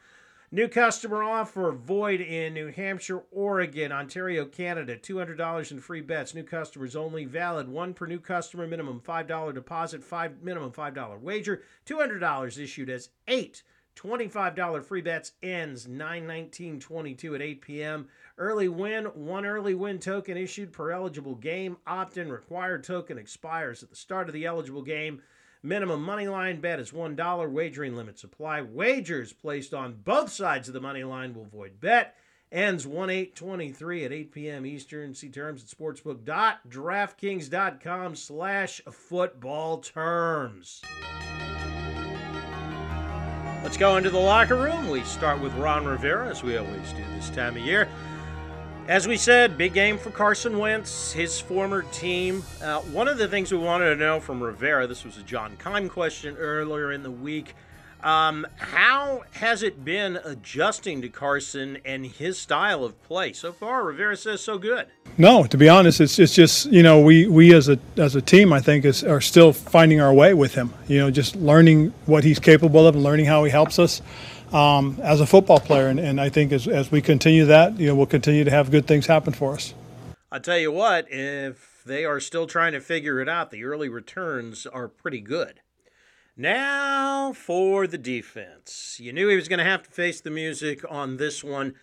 New 0.53 0.69
customer 0.69 1.23
offer 1.23 1.73
void 1.73 2.21
in 2.21 2.53
New 2.53 2.71
Hampshire, 2.71 3.23
Oregon, 3.31 3.93
Ontario, 3.93 4.45
Canada. 4.45 4.95
$200 4.95 5.71
in 5.71 5.81
free 5.81 6.03
bets. 6.03 6.35
New 6.35 6.45
customers 6.45 6.95
only. 6.95 7.25
Valid. 7.25 7.69
One 7.69 7.95
per 7.95 8.05
new 8.05 8.21
customer. 8.21 8.67
Minimum 8.67 9.01
$5 9.01 9.55
deposit. 9.55 10.05
Five 10.05 10.43
minimum 10.43 10.73
$5 10.73 11.21
wager. 11.21 11.63
$200 11.87 12.59
issued 12.59 12.91
as 12.91 13.09
eight. 13.27 13.63
$25 13.97 14.85
free 14.85 15.03
bets 15.03 15.33
ends 15.43 15.87
9-19-22 15.87 17.35
at 17.35 17.43
8 17.43 17.61
p.m. 17.61 18.09
Early 18.41 18.69
win. 18.69 19.05
One 19.05 19.45
early 19.45 19.75
win 19.75 19.99
token 19.99 20.39
issued 20.39 20.73
per 20.73 20.93
eligible 20.93 21.35
game. 21.35 21.77
Opt-in 21.87 22.33
required 22.33 22.83
token 22.83 23.19
expires 23.19 23.83
at 23.83 23.91
the 23.91 23.97
start 23.97 24.29
of 24.29 24.33
the 24.33 24.47
eligible 24.47 24.81
game. 24.81 25.21
Minimum 25.63 26.03
money 26.03 26.27
line 26.27 26.59
bet 26.59 26.81
is 26.81 26.91
$1. 26.91 27.53
Wagering 27.53 27.95
limits 27.95 28.25
apply. 28.25 28.63
Wagers 28.63 29.35
placed 29.35 29.75
on 29.75 30.01
both 30.03 30.33
sides 30.33 30.69
of 30.69 30.75
the 30.75 30.81
money 30.81 31.05
line 31.05 31.35
will 31.35 31.45
void 31.45 31.81
bet. 31.81 32.17
Ends 32.51 32.87
1 32.87 33.11
8 33.11 33.37
23 33.37 34.05
at 34.07 34.13
8 34.13 34.33
p.m. 34.33 34.65
Eastern. 34.65 35.15
See 35.15 35.29
terms 35.29 35.63
at 35.63 35.69
sportsbook.draftkings.com 35.69 38.17
slash 38.17 38.81
football 38.91 39.77
terms. 39.79 40.81
Let's 43.63 43.77
go 43.77 43.99
into 43.99 44.09
the 44.09 44.19
locker 44.19 44.57
room. 44.57 44.89
We 44.89 45.03
start 45.03 45.43
with 45.43 45.53
Ron 45.55 45.85
Rivera, 45.85 46.29
as 46.29 46.43
we 46.43 46.57
always 46.57 46.95
do 46.95 47.05
this 47.15 47.29
time 47.29 47.59
of 47.59 47.63
year. 47.63 47.87
As 48.91 49.07
we 49.07 49.17
said, 49.17 49.57
big 49.57 49.73
game 49.73 49.99
for 49.99 50.11
Carson 50.11 50.59
Wentz, 50.59 51.13
his 51.13 51.39
former 51.39 51.83
team. 51.93 52.43
Uh, 52.61 52.81
one 52.81 53.07
of 53.07 53.19
the 53.19 53.29
things 53.29 53.53
we 53.53 53.59
wanted 53.59 53.91
to 53.91 53.95
know 53.95 54.19
from 54.19 54.43
Rivera, 54.43 54.89
this 54.89 55.05
was 55.05 55.17
a 55.17 55.23
John 55.23 55.57
Keim 55.59 55.89
question 55.89 56.37
earlier 56.37 56.91
in 56.91 57.05
the 57.05 57.11
week. 57.11 57.55
Um, 58.03 58.49
how 58.57 59.23
has 59.35 59.63
it 59.63 59.85
been 59.85 60.19
adjusting 60.25 61.03
to 61.03 61.09
Carson 61.09 61.79
and 61.85 62.05
his 62.05 62.37
style 62.37 62.83
of 62.83 63.01
play? 63.05 63.33
So 63.33 63.53
far, 63.53 63.85
Rivera 63.85 64.17
says 64.17 64.41
so 64.41 64.59
good. 64.59 64.89
No, 65.17 65.45
to 65.45 65.57
be 65.57 65.69
honest, 65.69 66.01
it's 66.01 66.19
it's 66.19 66.35
just 66.35 66.67
you 66.67 66.83
know 66.83 67.01
we 67.01 67.29
we 67.29 67.55
as 67.55 67.69
a 67.69 67.79
as 67.97 68.17
a 68.17 68.23
team 68.23 68.53
I 68.53 68.61
think 68.61 68.85
is 68.85 69.05
are 69.05 69.21
still 69.21 69.53
finding 69.53 70.01
our 70.01 70.13
way 70.13 70.35
with 70.35 70.55
him. 70.55 70.75
You 70.89 70.99
know, 70.99 71.11
just 71.13 71.37
learning 71.37 71.93
what 72.07 72.25
he's 72.25 72.41
capable 72.41 72.89
of 72.89 72.97
and 72.97 73.05
learning 73.05 73.27
how 73.27 73.45
he 73.45 73.51
helps 73.53 73.79
us 73.79 74.03
um, 74.53 74.99
as 75.03 75.21
a 75.21 75.27
football 75.27 75.61
player. 75.61 75.89
And, 75.89 76.01
and 76.01 76.21
I 76.21 76.29
think 76.29 76.53
as 76.53 76.67
as 76.69 76.91
we 76.91 77.01
continue 77.01 77.45
that, 77.47 77.79
you 77.79 77.87
know, 77.89 77.95
we'll 77.95 78.07
continue 78.07 78.45
to 78.45 78.51
have 78.51 78.71
good 78.71 78.87
things 78.87 79.07
happen 79.07 79.33
for 79.33 79.55
us. 79.55 79.75
I 80.33 80.39
tell 80.39 80.59
you 80.59 80.71
what, 80.71 81.07
if 81.11 81.83
they 81.85 82.05
are 82.05 82.21
still 82.21 82.47
trying 82.47 82.73
to 82.73 82.81
figure 82.81 83.21
it 83.21 83.29
out, 83.29 83.51
the 83.51 83.65
early 83.65 83.89
returns 83.89 84.67
are 84.67 84.87
pretty 84.87 85.21
good. 85.21 85.61
Now 86.37 87.33
for 87.33 87.87
the 87.87 87.99
defense. 87.99 88.99
You 89.01 89.13
knew 89.13 89.29
he 89.29 89.37
was 89.37 89.49
going 89.49 89.59
to 89.59 89.65
have 89.65 89.83
to 89.83 89.91
face 89.91 90.21
the 90.21 90.31
music 90.31 90.85
on 90.89 91.17
this 91.17 91.43
one. 91.43 91.75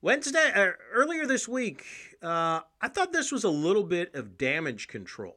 Wednesday, 0.00 0.52
uh, 0.54 0.72
earlier 0.92 1.26
this 1.26 1.48
week, 1.48 1.84
uh, 2.22 2.60
I 2.80 2.88
thought 2.88 3.12
this 3.12 3.32
was 3.32 3.42
a 3.42 3.50
little 3.50 3.82
bit 3.82 4.14
of 4.14 4.38
damage 4.38 4.86
control. 4.86 5.36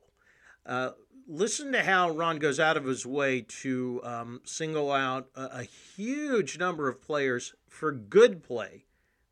Uh, 0.66 0.92
listen 1.32 1.72
to 1.72 1.84
how 1.84 2.12
Ron 2.12 2.38
goes 2.38 2.60
out 2.60 2.78
of 2.78 2.86
his 2.86 3.06
way 3.06 3.46
to 3.62 4.02
um, 4.04 4.42
single 4.44 4.92
out 4.92 5.28
a, 5.36 5.42
a, 5.42 5.64
huge 5.64 6.60
number 6.60 6.90
of 6.90 7.02
players 7.02 7.54
for 7.68 7.92
good 7.92 8.44
play 8.44 8.86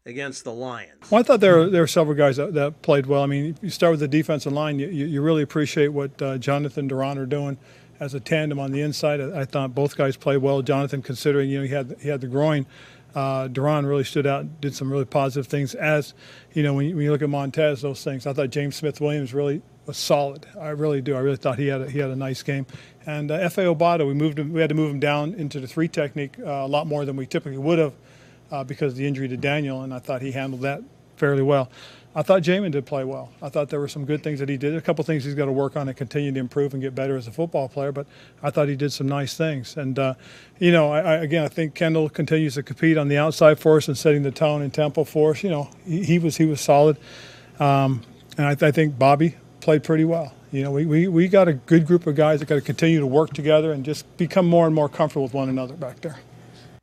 against 0.06 0.44
the 0.44 0.54
Lions. 0.54 1.12
Well, 1.12 1.20
I 1.20 1.24
thought 1.24 1.42
there 1.42 1.58
were, 1.58 1.70
there 1.70 1.82
were 1.82 1.88
several 1.88 2.16
guys 2.16 2.38
that, 2.38 2.54
that 2.54 2.82
played 2.82 3.06
well. 3.06 3.22
I 3.22 3.26
mean, 3.26 3.58
you 3.62 3.70
start 3.70 3.92
with 3.92 4.00
the 4.00 4.08
defensive 4.08 4.54
line, 4.54 4.80
you, 4.80 4.88
you 4.88 5.22
really 5.22 5.44
appreciate 5.44 5.90
what 5.90 6.20
uh, 6.22 6.38
Jonathan 6.38 6.90
Daron 6.90 7.18
are 7.18 7.26
doing 7.26 7.58
as 8.00 8.14
a 8.14 8.20
tandem 8.20 8.60
on 8.60 8.72
the 8.72 8.82
inside. 8.82 9.20
I, 9.20 9.42
I, 9.42 9.46
thought 9.46 9.76
both 9.76 9.98
guys 9.98 10.16
played 10.16 10.38
well. 10.38 10.62
Jonathan, 10.62 11.02
considering 11.02 11.50
you 11.50 11.60
know 11.60 11.66
he 11.66 11.74
had 11.74 11.96
he 12.00 12.08
had 12.08 12.22
the 12.22 12.28
groin, 12.28 12.66
uh, 13.14 13.50
Daron 13.50 13.88
really 13.88 14.06
stood 14.06 14.26
out, 14.26 14.62
did 14.62 14.74
some 14.74 14.92
really 14.92 15.06
positive 15.06 15.48
things. 15.48 15.76
As 15.76 16.14
you 16.54 16.64
know, 16.64 16.74
when 16.74 16.88
you, 16.88 16.96
when 16.96 17.04
you 17.04 17.12
look 17.12 17.22
at 17.22 17.30
Montez, 17.30 17.82
those 17.82 18.04
things. 18.04 18.26
I 18.26 18.34
thought 18.34 18.50
James 18.52 18.78
Smith 18.78 19.02
Williams 19.02 19.34
really 19.34 19.62
was 19.90 19.98
solid. 19.98 20.46
I 20.62 20.70
really 20.70 21.02
do. 21.02 21.16
I 21.16 21.20
really 21.20 21.38
thought 21.38 21.58
he 21.58 21.66
had 21.66 21.82
a, 21.82 21.90
he 21.90 21.98
had 21.98 22.12
a 22.12 22.16
nice 22.16 22.44
game. 22.44 22.68
And 23.08 23.32
uh, 23.32 23.40
Efe 23.40 23.76
Obada, 23.76 24.06
we 24.06 24.14
moved 24.14 24.38
him. 24.38 24.54
We 24.54 24.62
had 24.62 24.70
to 24.70 24.76
move 24.76 24.92
him 24.92 25.00
down 25.00 25.34
into 25.34 25.60
the 25.60 25.66
three 25.66 25.88
technique 25.88 26.36
uh, 26.40 26.44
a 26.44 26.68
lot 26.68 26.86
more 26.86 27.06
than 27.06 27.16
we 27.16 27.26
typically 27.26 27.58
would 27.58 27.80
have 27.80 27.94
uh, 28.52 28.64
because 28.64 28.94
of 28.94 28.98
the 29.00 29.08
injury 29.08 29.28
to 29.28 29.36
Daniel, 29.36 29.82
and 29.82 29.92
I 29.92 29.98
thought 29.98 30.22
he 30.22 30.32
handled 30.32 30.62
that 30.62 30.84
fairly 31.18 31.42
well. 31.42 31.72
I 32.16 32.22
thought 32.22 32.44
Jamin 32.44 32.72
did 32.72 32.86
play 32.86 33.04
well. 33.04 33.32
I 33.42 33.50
thought 33.50 33.70
there 33.70 33.80
were 33.80 33.88
some 33.88 34.06
good 34.06 34.22
things 34.22 34.40
that 34.40 34.50
he 34.50 34.58
did. 34.58 34.76
A 34.76 34.82
couple 34.82 35.04
things 35.04 35.26
he's 35.26 35.34
got 35.34 35.46
to 35.46 35.52
work 35.52 35.76
on 35.76 35.88
and 35.88 35.98
continue 35.98 36.32
to 36.32 36.40
improve 36.40 36.74
and 36.74 36.84
get 36.84 36.94
better 36.94 37.18
as 37.18 37.26
a 37.26 37.32
football 37.32 37.68
player. 37.68 37.92
But 37.92 38.06
I 38.44 38.52
thought 38.52 38.68
he 38.68 38.76
did 38.76 38.94
some 38.94 39.08
nice 39.08 39.36
things. 39.36 39.76
And 39.76 39.98
uh, 39.98 40.14
you 40.60 40.72
know, 40.72 40.92
I, 40.92 41.00
I, 41.00 41.14
again, 41.16 41.44
I 41.44 41.48
think 41.48 41.74
Kendall 41.74 42.10
continues 42.10 42.54
to 42.56 42.64
compete 42.64 42.96
on 42.96 43.08
the 43.08 43.18
outside 43.18 43.58
for 43.58 43.78
us 43.78 43.88
and 43.88 43.98
setting 43.98 44.22
the 44.22 44.32
tone 44.32 44.62
and 44.62 44.72
tempo 44.72 45.04
for 45.04 45.32
us. 45.32 45.44
You 45.44 45.50
know, 45.50 45.70
he, 45.84 46.04
he 46.04 46.20
was 46.20 46.38
he 46.38 46.46
was 46.46 46.62
solid. 46.62 46.98
Um, 47.60 48.04
and 48.38 48.48
I, 48.48 48.68
I, 48.68 48.72
think 48.72 48.98
Bobby 48.98 49.36
played 49.62 49.84
pretty 49.84 50.06
well. 50.06 50.34
You 50.52 50.64
know, 50.64 50.72
we, 50.72 50.86
we, 50.86 51.08
we 51.08 51.28
got 51.28 51.48
a 51.48 51.54
good 51.54 51.86
group 51.86 52.08
of 52.08 52.16
guys 52.16 52.40
that 52.40 52.48
got 52.48 52.56
to 52.56 52.62
continue 52.62 53.00
to 53.00 53.06
work 53.06 53.34
together 53.34 53.72
and 53.72 53.86
just 53.86 54.18
become 54.18 54.48
more 54.48 54.66
and 54.66 54.74
more 54.74 54.90
comfortable 54.90 55.24
with 55.24 55.34
one 55.34 55.50
another 55.50 55.76
back 55.76 56.02
there. 56.02 56.20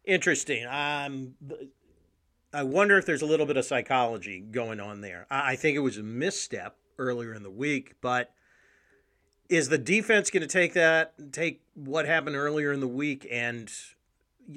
Interesting. 0.05 0.65
Um, 0.67 1.35
I 2.53 2.63
wonder 2.63 2.97
if 2.97 3.07
there's 3.07 3.23
a 3.23 3.27
little 3.27 3.47
bit 3.47 3.57
of 3.57 3.65
psychology 3.65 4.41
going 4.41 4.81
on 4.81 5.01
there. 5.01 5.27
I 5.31 5.57
think 5.57 5.77
it 5.77 5.81
was 5.81 5.99
a 5.99 6.03
misstep 6.03 6.77
earlier 6.99 7.35
in 7.35 7.43
the 7.43 7.51
week, 7.51 7.95
but 8.01 8.33
is 9.49 9.69
the 9.69 9.79
defense 9.79 10.31
going 10.31 10.43
to 10.43 10.49
take 10.49 10.73
that, 10.75 11.13
take 11.33 11.61
what 11.75 12.07
happened 12.07 12.37
earlier 12.37 12.73
in 12.73 12.81
the 12.81 12.89
week 12.89 13.27
and 13.31 13.71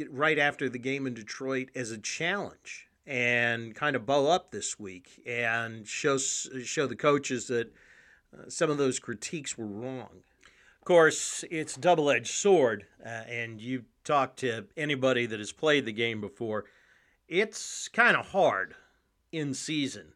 right 0.10 0.38
after 0.38 0.70
the 0.70 0.78
game 0.78 1.08
in 1.08 1.14
Detroit 1.14 1.70
as 1.76 1.92
a 1.92 1.98
challenge 1.98 2.88
and 3.06 3.74
kind 3.74 3.96
of 3.96 4.06
bow 4.06 4.28
up 4.28 4.52
this 4.52 4.80
week 4.80 5.22
and 5.26 5.88
show 5.88 6.18
show 6.18 6.86
the 6.86 6.96
coaches 6.96 7.48
that 7.48 7.74
uh, 8.34 8.50
some 8.50 8.70
of 8.70 8.78
those 8.78 9.00
critiques 9.00 9.58
were 9.58 9.66
wrong. 9.66 10.24
Of 10.80 10.86
course, 10.86 11.44
it's 11.52 11.76
double-edged 11.76 12.34
sword, 12.34 12.86
uh, 13.06 13.10
and 13.28 13.62
you 13.62 13.84
talk 14.04 14.36
to 14.38 14.66
anybody 14.76 15.26
that 15.26 15.40
has 15.40 15.52
played 15.52 15.86
the 15.86 15.92
game 15.92 16.22
before 16.22 16.66
it's 17.30 17.88
kind 17.90 18.18
of 18.18 18.28
hard 18.30 18.74
in 19.32 19.54
season 19.54 20.14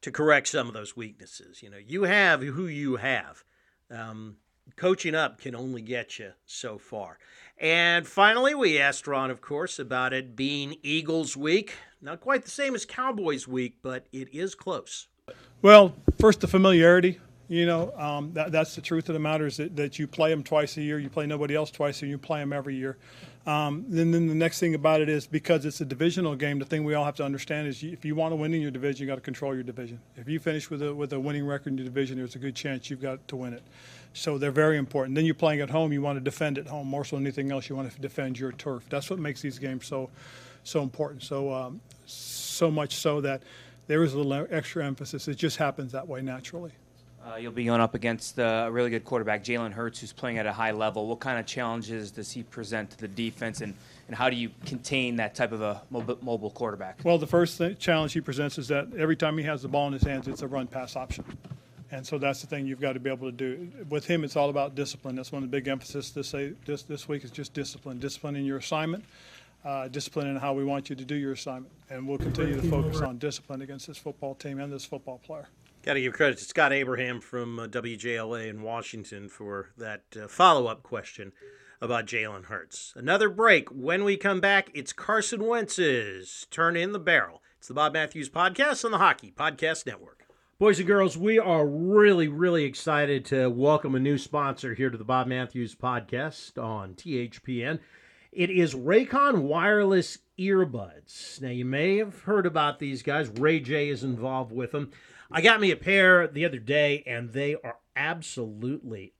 to 0.00 0.10
correct 0.10 0.48
some 0.48 0.66
of 0.66 0.72
those 0.72 0.96
weaknesses. 0.96 1.62
You 1.62 1.70
know, 1.70 1.76
you 1.76 2.04
have 2.04 2.42
who 2.42 2.66
you 2.66 2.96
have. 2.96 3.44
Um, 3.90 4.36
coaching 4.76 5.14
up 5.14 5.40
can 5.40 5.54
only 5.54 5.82
get 5.82 6.18
you 6.18 6.32
so 6.46 6.78
far. 6.78 7.18
And 7.58 8.06
finally, 8.06 8.54
we 8.54 8.78
asked 8.78 9.06
Ron, 9.06 9.30
of 9.30 9.42
course, 9.42 9.78
about 9.78 10.14
it 10.14 10.34
being 10.34 10.76
Eagles 10.82 11.36
week. 11.36 11.74
Not 12.00 12.20
quite 12.20 12.44
the 12.44 12.50
same 12.50 12.74
as 12.74 12.86
Cowboys 12.86 13.46
week, 13.46 13.76
but 13.82 14.06
it 14.12 14.32
is 14.32 14.54
close. 14.54 15.08
Well, 15.60 15.94
first, 16.18 16.40
the 16.40 16.48
familiarity. 16.48 17.20
You 17.50 17.66
know, 17.66 17.92
um, 17.96 18.32
that, 18.34 18.52
that's 18.52 18.76
the 18.76 18.80
truth 18.80 19.08
of 19.08 19.14
the 19.14 19.18
matter 19.18 19.44
is 19.44 19.56
that, 19.56 19.74
that 19.74 19.98
you 19.98 20.06
play 20.06 20.30
them 20.30 20.44
twice 20.44 20.76
a 20.76 20.82
year. 20.82 21.00
You 21.00 21.10
play 21.10 21.26
nobody 21.26 21.56
else 21.56 21.72
twice 21.72 22.00
and. 22.00 22.08
You 22.08 22.16
play 22.16 22.38
them 22.38 22.52
every 22.52 22.76
year. 22.76 22.96
Um, 23.44 23.86
then, 23.88 24.12
then 24.12 24.28
the 24.28 24.36
next 24.36 24.60
thing 24.60 24.76
about 24.76 25.00
it 25.00 25.08
is 25.08 25.26
because 25.26 25.64
it's 25.64 25.80
a 25.80 25.84
divisional 25.84 26.36
game, 26.36 26.60
the 26.60 26.64
thing 26.64 26.84
we 26.84 26.94
all 26.94 27.04
have 27.04 27.16
to 27.16 27.24
understand 27.24 27.66
is 27.66 27.82
you, 27.82 27.90
if 27.90 28.04
you 28.04 28.14
want 28.14 28.30
to 28.30 28.36
win 28.36 28.54
in 28.54 28.62
your 28.62 28.70
division, 28.70 29.02
you 29.02 29.08
got 29.08 29.16
to 29.16 29.20
control 29.20 29.52
your 29.52 29.64
division. 29.64 29.98
If 30.16 30.28
you 30.28 30.38
finish 30.38 30.70
with 30.70 30.80
a 30.80 30.94
with 30.94 31.12
a 31.12 31.18
winning 31.18 31.44
record 31.44 31.70
in 31.70 31.78
your 31.78 31.86
division, 31.86 32.18
there's 32.18 32.36
a 32.36 32.38
good 32.38 32.54
chance 32.54 32.88
you've 32.88 33.02
got 33.02 33.26
to 33.26 33.34
win 33.34 33.52
it. 33.52 33.64
So 34.12 34.38
they're 34.38 34.52
very 34.52 34.78
important. 34.78 35.16
Then 35.16 35.24
you're 35.24 35.34
playing 35.34 35.60
at 35.60 35.70
home, 35.70 35.92
you 35.92 36.02
want 36.02 36.18
to 36.18 36.24
defend 36.24 36.56
at 36.56 36.68
home 36.68 36.86
more 36.86 37.04
so 37.04 37.16
than 37.16 37.26
anything 37.26 37.50
else. 37.50 37.68
You 37.68 37.74
want 37.74 37.92
to 37.92 38.00
defend 38.00 38.38
your 38.38 38.52
turf. 38.52 38.84
That's 38.88 39.10
what 39.10 39.18
makes 39.18 39.42
these 39.42 39.58
games 39.58 39.86
so 39.86 40.08
so 40.62 40.82
important. 40.84 41.24
So 41.24 41.52
um, 41.52 41.80
so 42.06 42.70
much 42.70 42.94
so 42.94 43.20
that 43.22 43.42
there 43.88 44.04
is 44.04 44.14
a 44.14 44.18
little 44.20 44.46
extra 44.52 44.86
emphasis. 44.86 45.26
It 45.26 45.34
just 45.34 45.56
happens 45.56 45.90
that 45.90 46.06
way 46.06 46.22
naturally. 46.22 46.70
Uh, 47.22 47.36
you'll 47.36 47.52
be 47.52 47.64
going 47.64 47.82
up 47.82 47.94
against 47.94 48.38
uh, 48.38 48.64
a 48.66 48.70
really 48.70 48.88
good 48.88 49.04
quarterback, 49.04 49.44
Jalen 49.44 49.72
Hurts, 49.72 50.00
who's 50.00 50.12
playing 50.12 50.38
at 50.38 50.46
a 50.46 50.52
high 50.52 50.70
level. 50.70 51.06
What 51.06 51.20
kind 51.20 51.38
of 51.38 51.44
challenges 51.44 52.10
does 52.10 52.32
he 52.32 52.42
present 52.42 52.90
to 52.92 52.98
the 52.98 53.08
defense, 53.08 53.60
and, 53.60 53.74
and 54.08 54.16
how 54.16 54.30
do 54.30 54.36
you 54.36 54.50
contain 54.64 55.16
that 55.16 55.34
type 55.34 55.52
of 55.52 55.60
a 55.60 55.82
mobile, 55.90 56.50
quarterback? 56.50 57.00
Well, 57.04 57.18
the 57.18 57.26
first 57.26 57.58
th- 57.58 57.78
challenge 57.78 58.14
he 58.14 58.22
presents 58.22 58.56
is 58.56 58.68
that 58.68 58.88
every 58.96 59.16
time 59.16 59.36
he 59.36 59.44
has 59.44 59.60
the 59.60 59.68
ball 59.68 59.86
in 59.86 59.92
his 59.92 60.02
hands, 60.02 60.28
it's 60.28 60.40
a 60.40 60.46
run 60.46 60.66
pass 60.66 60.96
option. 60.96 61.24
And 61.92 62.06
so 62.06 62.16
that's 62.16 62.40
the 62.40 62.46
thing 62.46 62.66
you've 62.66 62.80
got 62.80 62.94
to 62.94 63.00
be 63.00 63.10
able 63.10 63.30
to 63.30 63.36
do. 63.36 63.68
With 63.90 64.06
him, 64.06 64.24
it's 64.24 64.36
all 64.36 64.48
about 64.48 64.74
discipline. 64.74 65.16
That's 65.16 65.32
one 65.32 65.42
of 65.42 65.50
the 65.50 65.56
big 65.56 65.68
emphasis 65.68 66.10
this, 66.10 66.34
this, 66.64 66.82
this 66.84 67.08
week 67.08 67.24
is 67.24 67.30
just 67.30 67.52
discipline. 67.52 67.98
Discipline 67.98 68.36
in 68.36 68.46
your 68.46 68.58
assignment, 68.58 69.04
uh, 69.64 69.88
discipline 69.88 70.28
in 70.28 70.36
how 70.36 70.54
we 70.54 70.64
want 70.64 70.88
you 70.88 70.96
to 70.96 71.04
do 71.04 71.16
your 71.16 71.32
assignment. 71.32 71.72
And 71.90 72.08
we'll 72.08 72.18
continue 72.18 72.58
to 72.58 72.70
focus 72.70 73.00
on 73.00 73.18
discipline 73.18 73.60
against 73.60 73.88
this 73.88 73.98
football 73.98 74.36
team 74.36 74.58
and 74.58 74.72
this 74.72 74.84
football 74.84 75.18
player. 75.18 75.48
Got 75.82 75.94
to 75.94 76.00
give 76.02 76.12
credit 76.12 76.36
to 76.36 76.44
Scott 76.44 76.74
Abraham 76.74 77.22
from 77.22 77.58
uh, 77.58 77.66
WJLA 77.66 78.50
in 78.50 78.60
Washington 78.60 79.30
for 79.30 79.70
that 79.78 80.02
uh, 80.14 80.28
follow 80.28 80.66
up 80.66 80.82
question 80.82 81.32
about 81.80 82.04
Jalen 82.04 82.44
Hurts. 82.44 82.92
Another 82.94 83.30
break. 83.30 83.70
When 83.70 84.04
we 84.04 84.18
come 84.18 84.42
back, 84.42 84.70
it's 84.74 84.92
Carson 84.92 85.46
Wentz's 85.46 86.46
turn 86.50 86.76
in 86.76 86.92
the 86.92 86.98
barrel. 86.98 87.40
It's 87.56 87.68
the 87.68 87.74
Bob 87.74 87.94
Matthews 87.94 88.28
Podcast 88.28 88.84
on 88.84 88.90
the 88.90 88.98
Hockey 88.98 89.32
Podcast 89.34 89.86
Network. 89.86 90.26
Boys 90.58 90.78
and 90.78 90.86
girls, 90.86 91.16
we 91.16 91.38
are 91.38 91.66
really, 91.66 92.28
really 92.28 92.64
excited 92.64 93.24
to 93.24 93.48
welcome 93.48 93.94
a 93.94 94.00
new 94.00 94.18
sponsor 94.18 94.74
here 94.74 94.90
to 94.90 94.98
the 94.98 95.04
Bob 95.04 95.28
Matthews 95.28 95.74
Podcast 95.74 96.62
on 96.62 96.92
THPN. 96.92 97.78
It 98.32 98.50
is 98.50 98.74
Raycon 98.74 99.44
Wireless 99.44 100.18
Earbuds. 100.38 101.40
Now, 101.40 101.48
you 101.48 101.64
may 101.64 101.96
have 101.96 102.20
heard 102.20 102.44
about 102.44 102.80
these 102.80 103.02
guys. 103.02 103.30
Ray 103.30 103.60
J 103.60 103.88
is 103.88 104.04
involved 104.04 104.52
with 104.52 104.72
them. 104.72 104.90
I 105.32 105.40
got 105.40 105.60
me 105.60 105.70
a 105.70 105.76
pair 105.76 106.26
the 106.26 106.44
other 106.44 106.58
day, 106.58 107.02
and 107.06 107.32
they 107.32 107.54
are 107.54 107.76
absolutely 107.94 109.14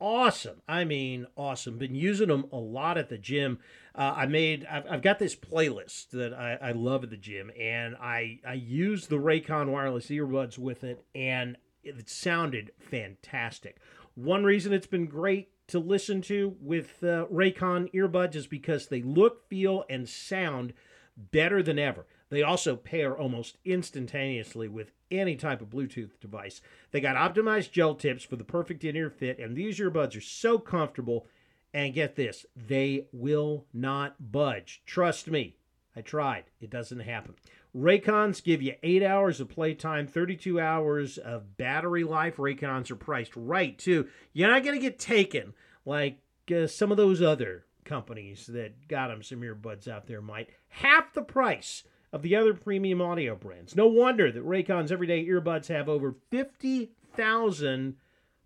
awesome. 0.00 0.62
I 0.66 0.84
mean, 0.84 1.26
awesome. 1.36 1.76
Been 1.76 1.94
using 1.94 2.28
them 2.28 2.46
a 2.50 2.56
lot 2.56 2.96
at 2.96 3.10
the 3.10 3.18
gym. 3.18 3.58
Uh, 3.94 4.14
I 4.16 4.26
made. 4.26 4.66
I've, 4.70 4.86
I've, 4.90 5.02
got 5.02 5.18
this 5.18 5.36
playlist 5.36 6.10
that 6.10 6.32
I, 6.32 6.58
I 6.60 6.72
love 6.72 7.04
at 7.04 7.10
the 7.10 7.16
gym, 7.16 7.50
and 7.58 7.94
I 7.96 8.40
I 8.46 8.54
use 8.54 9.06
the 9.06 9.16
Raycon 9.16 9.68
wireless 9.68 10.06
earbuds 10.06 10.56
with 10.56 10.82
it, 10.82 11.04
and 11.14 11.56
it 11.82 12.08
sounded 12.08 12.72
fantastic. 12.78 13.78
One 14.14 14.44
reason 14.44 14.72
it's 14.72 14.86
been 14.86 15.06
great 15.06 15.48
to 15.68 15.78
listen 15.78 16.22
to 16.22 16.56
with 16.60 17.02
uh, 17.02 17.26
Raycon 17.30 17.92
earbuds 17.92 18.34
is 18.34 18.46
because 18.46 18.88
they 18.88 19.02
look, 19.02 19.48
feel, 19.48 19.84
and 19.88 20.08
sound 20.08 20.72
better 21.16 21.62
than 21.62 21.78
ever. 21.78 22.06
They 22.30 22.42
also 22.42 22.76
pair 22.76 23.16
almost 23.16 23.58
instantaneously 23.64 24.68
with 24.68 24.92
any 25.10 25.36
type 25.36 25.60
of 25.60 25.70
Bluetooth 25.70 26.18
device. 26.20 26.60
They 26.90 27.00
got 27.00 27.16
optimized 27.16 27.72
gel 27.72 27.94
tips 27.94 28.24
for 28.24 28.36
the 28.36 28.44
perfect 28.44 28.84
in 28.84 28.96
ear 28.96 29.10
fit, 29.10 29.38
and 29.38 29.56
these 29.56 29.78
earbuds 29.78 30.16
are 30.16 30.22
so 30.22 30.58
comfortable. 30.58 31.26
And 31.72 31.94
get 31.94 32.16
this, 32.16 32.46
they 32.56 33.06
will 33.12 33.64
not 33.72 34.32
budge. 34.32 34.82
Trust 34.86 35.28
me, 35.28 35.56
I 35.94 36.00
tried. 36.00 36.44
It 36.60 36.68
doesn't 36.68 36.98
happen. 37.00 37.34
Raycons 37.76 38.42
give 38.42 38.60
you 38.60 38.74
eight 38.82 39.04
hours 39.04 39.40
of 39.40 39.48
playtime, 39.48 40.08
32 40.08 40.58
hours 40.60 41.18
of 41.18 41.56
battery 41.56 42.02
life. 42.02 42.36
Raycons 42.38 42.90
are 42.90 42.96
priced 42.96 43.36
right, 43.36 43.78
too. 43.78 44.08
You're 44.32 44.50
not 44.50 44.64
going 44.64 44.74
to 44.74 44.82
get 44.82 44.98
taken 44.98 45.54
like 45.86 46.18
uh, 46.52 46.66
some 46.66 46.90
of 46.90 46.96
those 46.96 47.22
other 47.22 47.64
companies 47.84 48.46
that 48.46 48.88
got 48.88 49.08
them 49.08 49.22
some 49.22 49.40
earbuds 49.40 49.86
out 49.86 50.06
there 50.06 50.20
might. 50.20 50.50
Half 50.68 51.12
the 51.12 51.22
price 51.22 51.84
of 52.12 52.22
the 52.22 52.36
other 52.36 52.54
premium 52.54 53.00
audio 53.00 53.34
brands. 53.34 53.76
No 53.76 53.86
wonder 53.86 54.32
that 54.32 54.46
Raycon's 54.46 54.92
everyday 54.92 55.24
earbuds 55.26 55.68
have 55.68 55.88
over 55.88 56.14
50,000 56.30 57.96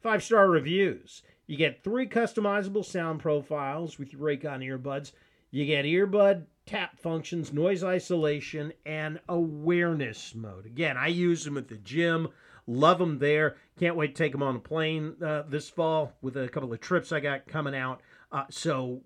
five 0.05 0.23
star 0.23 0.51
reviews. 0.51 1.23
You 1.47 1.57
get 1.57 1.83
three 1.83 2.07
customizable 2.07 2.85
sound 2.85 3.21
profiles 3.21 3.99
with 3.99 4.13
your 4.13 4.23
Raycon 4.23 4.63
earbuds. 4.63 5.13
You 5.51 5.65
get 5.65 5.87
earbud 5.87 6.45
tap 6.67 6.99
functions, 6.99 7.53
noise 7.53 7.83
isolation, 7.83 8.73
and 8.85 9.19
awareness 9.29 10.35
mode. 10.35 10.67
Again, 10.67 10.97
I 10.97 11.09
use 11.09 11.45
them 11.45 11.57
at 11.57 11.69
the 11.69 11.77
gym. 11.77 12.29
Love 12.67 12.99
them 12.99 13.19
there. 13.19 13.57
Can't 13.79 13.97
wait 13.97 14.15
to 14.15 14.23
take 14.23 14.33
them 14.33 14.43
on 14.43 14.57
a 14.57 14.61
plane 14.61 15.15
uh, 15.23 15.43
this 15.49 15.69
fall 15.69 16.13
with 16.23 16.37
a 16.37 16.49
couple 16.49 16.73
of 16.73 16.81
trips 16.81 17.13
I 17.13 17.21
got 17.21 17.47
coming 17.47 17.75
out. 17.75 18.01
Uh, 18.33 18.45
so 18.51 19.01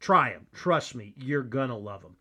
try 0.00 0.32
them. 0.32 0.46
Trust 0.52 0.94
me, 0.94 1.14
you're 1.16 1.42
going 1.42 1.70
to 1.70 1.76
love 1.76 2.02
them. 2.02 2.16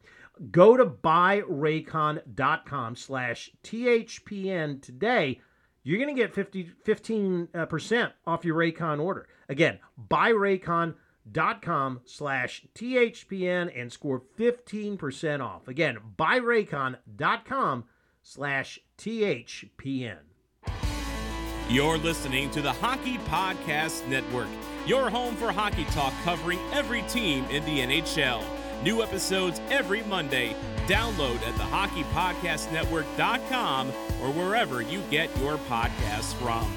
Go 0.51 0.77
to 0.77 0.85
buyraycon.com 0.85 2.95
slash 2.95 3.51
THPN 3.63 4.81
today. 4.81 5.41
You're 5.83 5.99
going 5.99 6.15
to 6.15 6.21
get 6.21 6.33
50, 6.33 6.71
15% 6.85 8.03
uh, 8.03 8.09
off 8.25 8.45
your 8.45 8.55
Raycon 8.55 9.01
order. 9.01 9.27
Again, 9.49 9.79
buyraycon.com 10.09 12.01
slash 12.05 12.65
THPN 12.73 13.79
and 13.79 13.91
score 13.91 14.23
15% 14.39 15.41
off. 15.41 15.67
Again, 15.67 15.97
buyraycon.com 16.17 17.83
slash 18.21 18.79
THPN. 18.97 20.19
You're 21.69 21.97
listening 21.97 22.49
to 22.51 22.61
the 22.61 22.71
Hockey 22.71 23.17
Podcast 23.19 24.07
Network, 24.07 24.47
your 24.85 25.09
home 25.09 25.35
for 25.35 25.51
hockey 25.51 25.85
talk 25.85 26.13
covering 26.23 26.59
every 26.71 27.01
team 27.03 27.45
in 27.45 27.63
the 27.65 27.79
NHL. 27.79 28.43
New 28.83 29.01
episodes 29.01 29.59
every 29.69 30.03
Monday. 30.03 30.55
Download 30.87 31.35
at 31.47 31.55
the 31.55 31.63
thehockeypodcastnetwork.com 31.63 33.87
or 33.87 34.33
wherever 34.33 34.81
you 34.81 35.01
get 35.09 35.29
your 35.39 35.57
podcasts 35.57 36.33
from. 36.35 36.69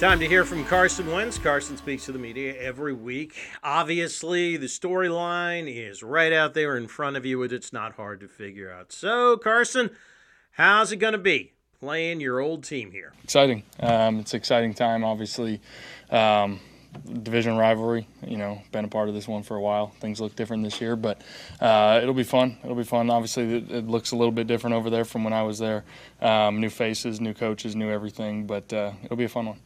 Time 0.00 0.18
to 0.18 0.26
hear 0.26 0.44
from 0.44 0.64
Carson 0.64 1.12
Wentz. 1.12 1.38
Carson 1.38 1.76
speaks 1.76 2.06
to 2.06 2.12
the 2.12 2.18
media 2.18 2.56
every 2.58 2.94
week. 2.94 3.36
Obviously, 3.62 4.56
the 4.56 4.66
storyline 4.66 5.72
is 5.72 6.02
right 6.02 6.32
out 6.32 6.54
there 6.54 6.76
in 6.76 6.88
front 6.88 7.16
of 7.16 7.24
you, 7.24 7.40
and 7.42 7.52
it's 7.52 7.72
not 7.72 7.92
hard 7.92 8.18
to 8.20 8.28
figure 8.28 8.72
out. 8.72 8.90
So, 8.90 9.36
Carson, 9.36 9.90
how's 10.52 10.90
it 10.90 10.96
going 10.96 11.12
to 11.12 11.18
be 11.18 11.52
playing 11.78 12.20
your 12.20 12.40
old 12.40 12.64
team 12.64 12.90
here? 12.90 13.12
Exciting. 13.22 13.62
Um, 13.78 14.20
it's 14.20 14.32
an 14.32 14.38
exciting 14.38 14.74
time, 14.74 15.04
obviously. 15.04 15.60
Um, 16.10 16.58
division 17.22 17.56
rivalry. 17.56 18.06
You 18.26 18.36
know, 18.36 18.62
been 18.72 18.84
a 18.84 18.88
part 18.88 19.08
of 19.08 19.14
this 19.14 19.28
one 19.28 19.42
for 19.42 19.56
a 19.56 19.60
while. 19.60 19.88
Things 20.00 20.20
look 20.20 20.36
different 20.36 20.64
this 20.64 20.80
year, 20.80 20.96
but 20.96 21.20
uh, 21.60 22.00
it'll 22.02 22.14
be 22.14 22.24
fun. 22.24 22.56
It'll 22.62 22.76
be 22.76 22.84
fun. 22.84 23.10
Obviously, 23.10 23.56
it, 23.56 23.70
it, 23.70 23.86
looks 23.86 24.12
a 24.12 24.16
little 24.16 24.32
bit 24.32 24.46
different 24.46 24.74
over 24.74 24.90
there 24.90 25.04
from 25.04 25.24
when 25.24 25.32
I 25.32 25.42
was 25.42 25.58
there. 25.58 25.84
Um, 26.20 26.60
new 26.60 26.70
faces, 26.70 27.20
new 27.20 27.34
coaches, 27.34 27.76
new 27.76 27.90
everything, 27.90 28.46
but 28.46 28.72
uh, 28.72 28.92
it'll 29.02 29.16
be 29.16 29.24
a 29.24 29.28
fun 29.28 29.46
one. 29.46 29.60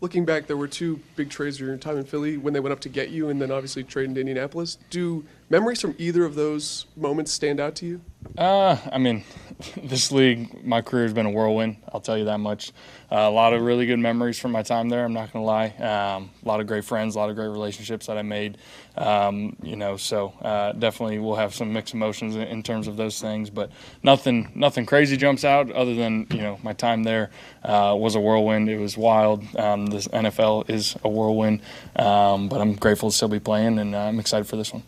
Looking 0.00 0.24
back, 0.24 0.48
there 0.48 0.56
were 0.56 0.66
two 0.66 0.98
big 1.14 1.30
trades 1.30 1.58
during 1.58 1.74
your 1.74 1.78
time 1.78 1.96
in 1.96 2.04
Philly 2.04 2.36
when 2.36 2.52
they 2.52 2.60
went 2.60 2.72
up 2.72 2.80
to 2.80 2.88
get 2.88 3.10
you, 3.10 3.28
and 3.28 3.40
then 3.40 3.52
obviously 3.52 3.84
trading 3.84 4.14
to 4.16 4.20
Indianapolis. 4.20 4.78
Do 4.90 5.24
memories 5.48 5.80
from 5.80 5.94
either 5.96 6.24
of 6.24 6.34
those 6.34 6.86
moments 6.96 7.30
stand 7.32 7.60
out 7.60 7.76
to 7.76 7.86
you? 7.86 8.00
Uh, 8.36 8.76
I 8.90 8.98
mean, 8.98 9.24
this 9.76 10.10
league, 10.10 10.64
my 10.64 10.82
career 10.82 11.04
has 11.04 11.12
been 11.12 11.26
a 11.26 11.30
whirlwind. 11.30 11.76
I'll 11.92 12.00
tell 12.00 12.16
you 12.16 12.24
that 12.26 12.38
much. 12.38 12.72
Uh, 13.10 13.16
a 13.16 13.30
lot 13.30 13.52
of 13.52 13.62
really 13.62 13.86
good 13.86 13.98
memories 13.98 14.38
from 14.38 14.52
my 14.52 14.62
time 14.62 14.88
there. 14.88 15.04
I'm 15.04 15.12
not 15.12 15.32
going 15.32 15.42
to 15.42 15.46
lie. 15.46 15.68
Um, 15.68 16.30
a 16.42 16.48
lot 16.48 16.60
of 16.60 16.66
great 16.66 16.84
friends, 16.84 17.14
a 17.14 17.18
lot 17.18 17.28
of 17.28 17.36
great 17.36 17.48
relationships 17.48 18.06
that 18.06 18.16
I 18.16 18.22
made. 18.22 18.58
Um, 18.96 19.56
you 19.62 19.76
know, 19.76 19.96
so 19.96 20.32
uh, 20.42 20.72
definitely 20.72 21.18
we'll 21.18 21.36
have 21.36 21.54
some 21.54 21.72
mixed 21.72 21.94
emotions 21.94 22.34
in, 22.36 22.42
in, 22.42 22.62
terms 22.62 22.88
of 22.88 22.96
those 22.96 23.20
things. 23.20 23.50
But 23.50 23.70
nothing, 24.02 24.50
nothing 24.54 24.86
crazy 24.86 25.16
jumps 25.16 25.44
out 25.44 25.70
other 25.72 25.94
than 25.94 26.26
you 26.30 26.40
know 26.40 26.58
my 26.62 26.72
time 26.72 27.02
there 27.04 27.30
uh, 27.64 27.94
was 27.98 28.14
a 28.14 28.20
whirlwind. 28.20 28.68
It 28.68 28.78
was 28.78 28.96
wild. 28.96 29.44
Um, 29.56 29.86
this 29.86 30.08
NFL 30.08 30.70
is 30.70 30.96
a 31.04 31.08
whirlwind, 31.08 31.60
um, 31.96 32.48
but 32.48 32.60
I'm 32.60 32.74
grateful 32.74 33.10
to 33.10 33.16
still 33.16 33.28
be 33.28 33.40
playing, 33.40 33.78
and 33.78 33.94
uh, 33.94 33.98
I'm 33.98 34.20
excited 34.20 34.46
for 34.46 34.56
this 34.56 34.72
one. 34.72 34.82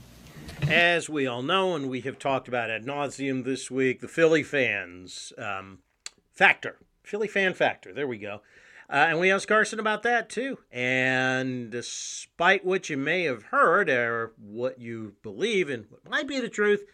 As 0.62 1.08
we 1.08 1.26
all 1.26 1.42
know, 1.42 1.74
and 1.74 1.88
we 1.88 2.00
have 2.02 2.18
talked 2.18 2.48
about 2.48 2.70
ad 2.70 2.84
nauseum 2.84 3.44
this 3.44 3.70
week, 3.70 4.00
the 4.00 4.08
Philly 4.08 4.42
fans 4.42 5.32
um, 5.38 5.80
factor, 6.32 6.78
Philly 7.02 7.28
fan 7.28 7.54
factor. 7.54 7.92
There 7.92 8.06
we 8.06 8.18
go. 8.18 8.40
Uh, 8.88 9.06
and 9.08 9.18
we 9.18 9.30
asked 9.30 9.48
Carson 9.48 9.78
about 9.78 10.02
that 10.02 10.28
too. 10.28 10.58
And 10.70 11.70
despite 11.70 12.64
what 12.64 12.90
you 12.90 12.96
may 12.96 13.24
have 13.24 13.44
heard 13.44 13.88
or 13.88 14.32
what 14.38 14.78
you 14.78 15.14
believe 15.22 15.68
and 15.68 15.86
what 15.88 16.08
might 16.08 16.28
be 16.28 16.40
the 16.40 16.48
truth, 16.48 16.84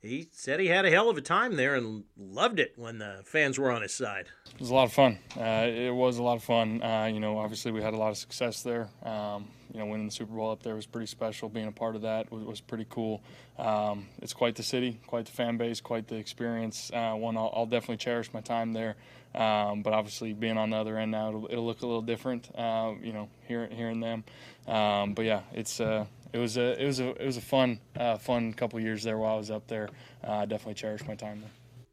he 0.00 0.28
said 0.32 0.60
he 0.60 0.68
had 0.68 0.86
a 0.86 0.90
hell 0.90 1.10
of 1.10 1.18
a 1.18 1.22
time 1.22 1.56
there 1.56 1.74
and 1.74 2.04
loved 2.16 2.58
it 2.58 2.72
when 2.76 2.98
the 2.98 3.22
fans 3.24 3.58
were 3.58 3.70
on 3.70 3.82
his 3.82 3.92
side. 3.92 4.26
It 4.54 4.60
was 4.60 4.70
a 4.70 4.74
lot 4.74 4.84
of 4.84 4.92
fun. 4.92 5.18
Uh, 5.36 5.66
it 5.66 5.94
was 5.94 6.18
a 6.18 6.22
lot 6.22 6.36
of 6.36 6.42
fun. 6.44 6.82
Uh, 6.82 7.10
you 7.12 7.20
know, 7.20 7.38
obviously 7.38 7.70
we 7.70 7.82
had 7.82 7.94
a 7.94 7.98
lot 7.98 8.10
of 8.10 8.16
success 8.16 8.62
there. 8.62 8.88
Um, 9.02 9.48
you 9.72 9.80
know, 9.80 9.86
winning 9.86 10.06
the 10.06 10.12
Super 10.12 10.34
Bowl 10.34 10.50
up 10.50 10.62
there 10.62 10.74
was 10.74 10.86
pretty 10.86 11.06
special. 11.06 11.48
Being 11.48 11.68
a 11.68 11.72
part 11.72 11.96
of 11.96 12.02
that 12.02 12.30
was, 12.30 12.44
was 12.44 12.60
pretty 12.60 12.86
cool. 12.88 13.22
Um, 13.58 14.08
it's 14.20 14.32
quite 14.32 14.56
the 14.56 14.62
city, 14.62 15.00
quite 15.06 15.26
the 15.26 15.32
fan 15.32 15.56
base, 15.56 15.80
quite 15.80 16.08
the 16.08 16.16
experience. 16.16 16.90
Uh, 16.92 17.14
one 17.14 17.36
I'll, 17.36 17.52
I'll, 17.54 17.66
definitely 17.66 17.98
cherish 17.98 18.32
my 18.32 18.40
time 18.40 18.72
there. 18.72 18.96
Um, 19.34 19.82
but 19.82 19.92
obviously, 19.92 20.32
being 20.32 20.58
on 20.58 20.70
the 20.70 20.76
other 20.76 20.98
end 20.98 21.12
now, 21.12 21.28
it'll, 21.28 21.46
it'll 21.50 21.66
look 21.66 21.82
a 21.82 21.86
little 21.86 22.02
different. 22.02 22.50
Uh, 22.56 22.94
you 23.02 23.12
know, 23.12 23.28
hearing 23.46 23.70
hearing 23.70 24.00
them. 24.00 24.24
Um, 24.66 25.14
but 25.14 25.24
yeah, 25.24 25.42
it's 25.52 25.80
uh, 25.80 26.06
it 26.32 26.38
was 26.38 26.56
a 26.56 26.82
it 26.82 26.86
was 26.86 27.00
a 27.00 27.10
it 27.10 27.26
was 27.26 27.36
a 27.36 27.42
fun 27.42 27.80
uh, 27.96 28.16
fun 28.16 28.52
couple 28.52 28.80
years 28.80 29.02
there 29.02 29.18
while 29.18 29.34
I 29.34 29.38
was 29.38 29.50
up 29.50 29.66
there. 29.68 29.88
Uh, 30.26 30.32
I 30.32 30.46
definitely 30.46 30.74
cherished 30.74 31.06
my 31.06 31.14
time 31.14 31.40
there. 31.40 31.50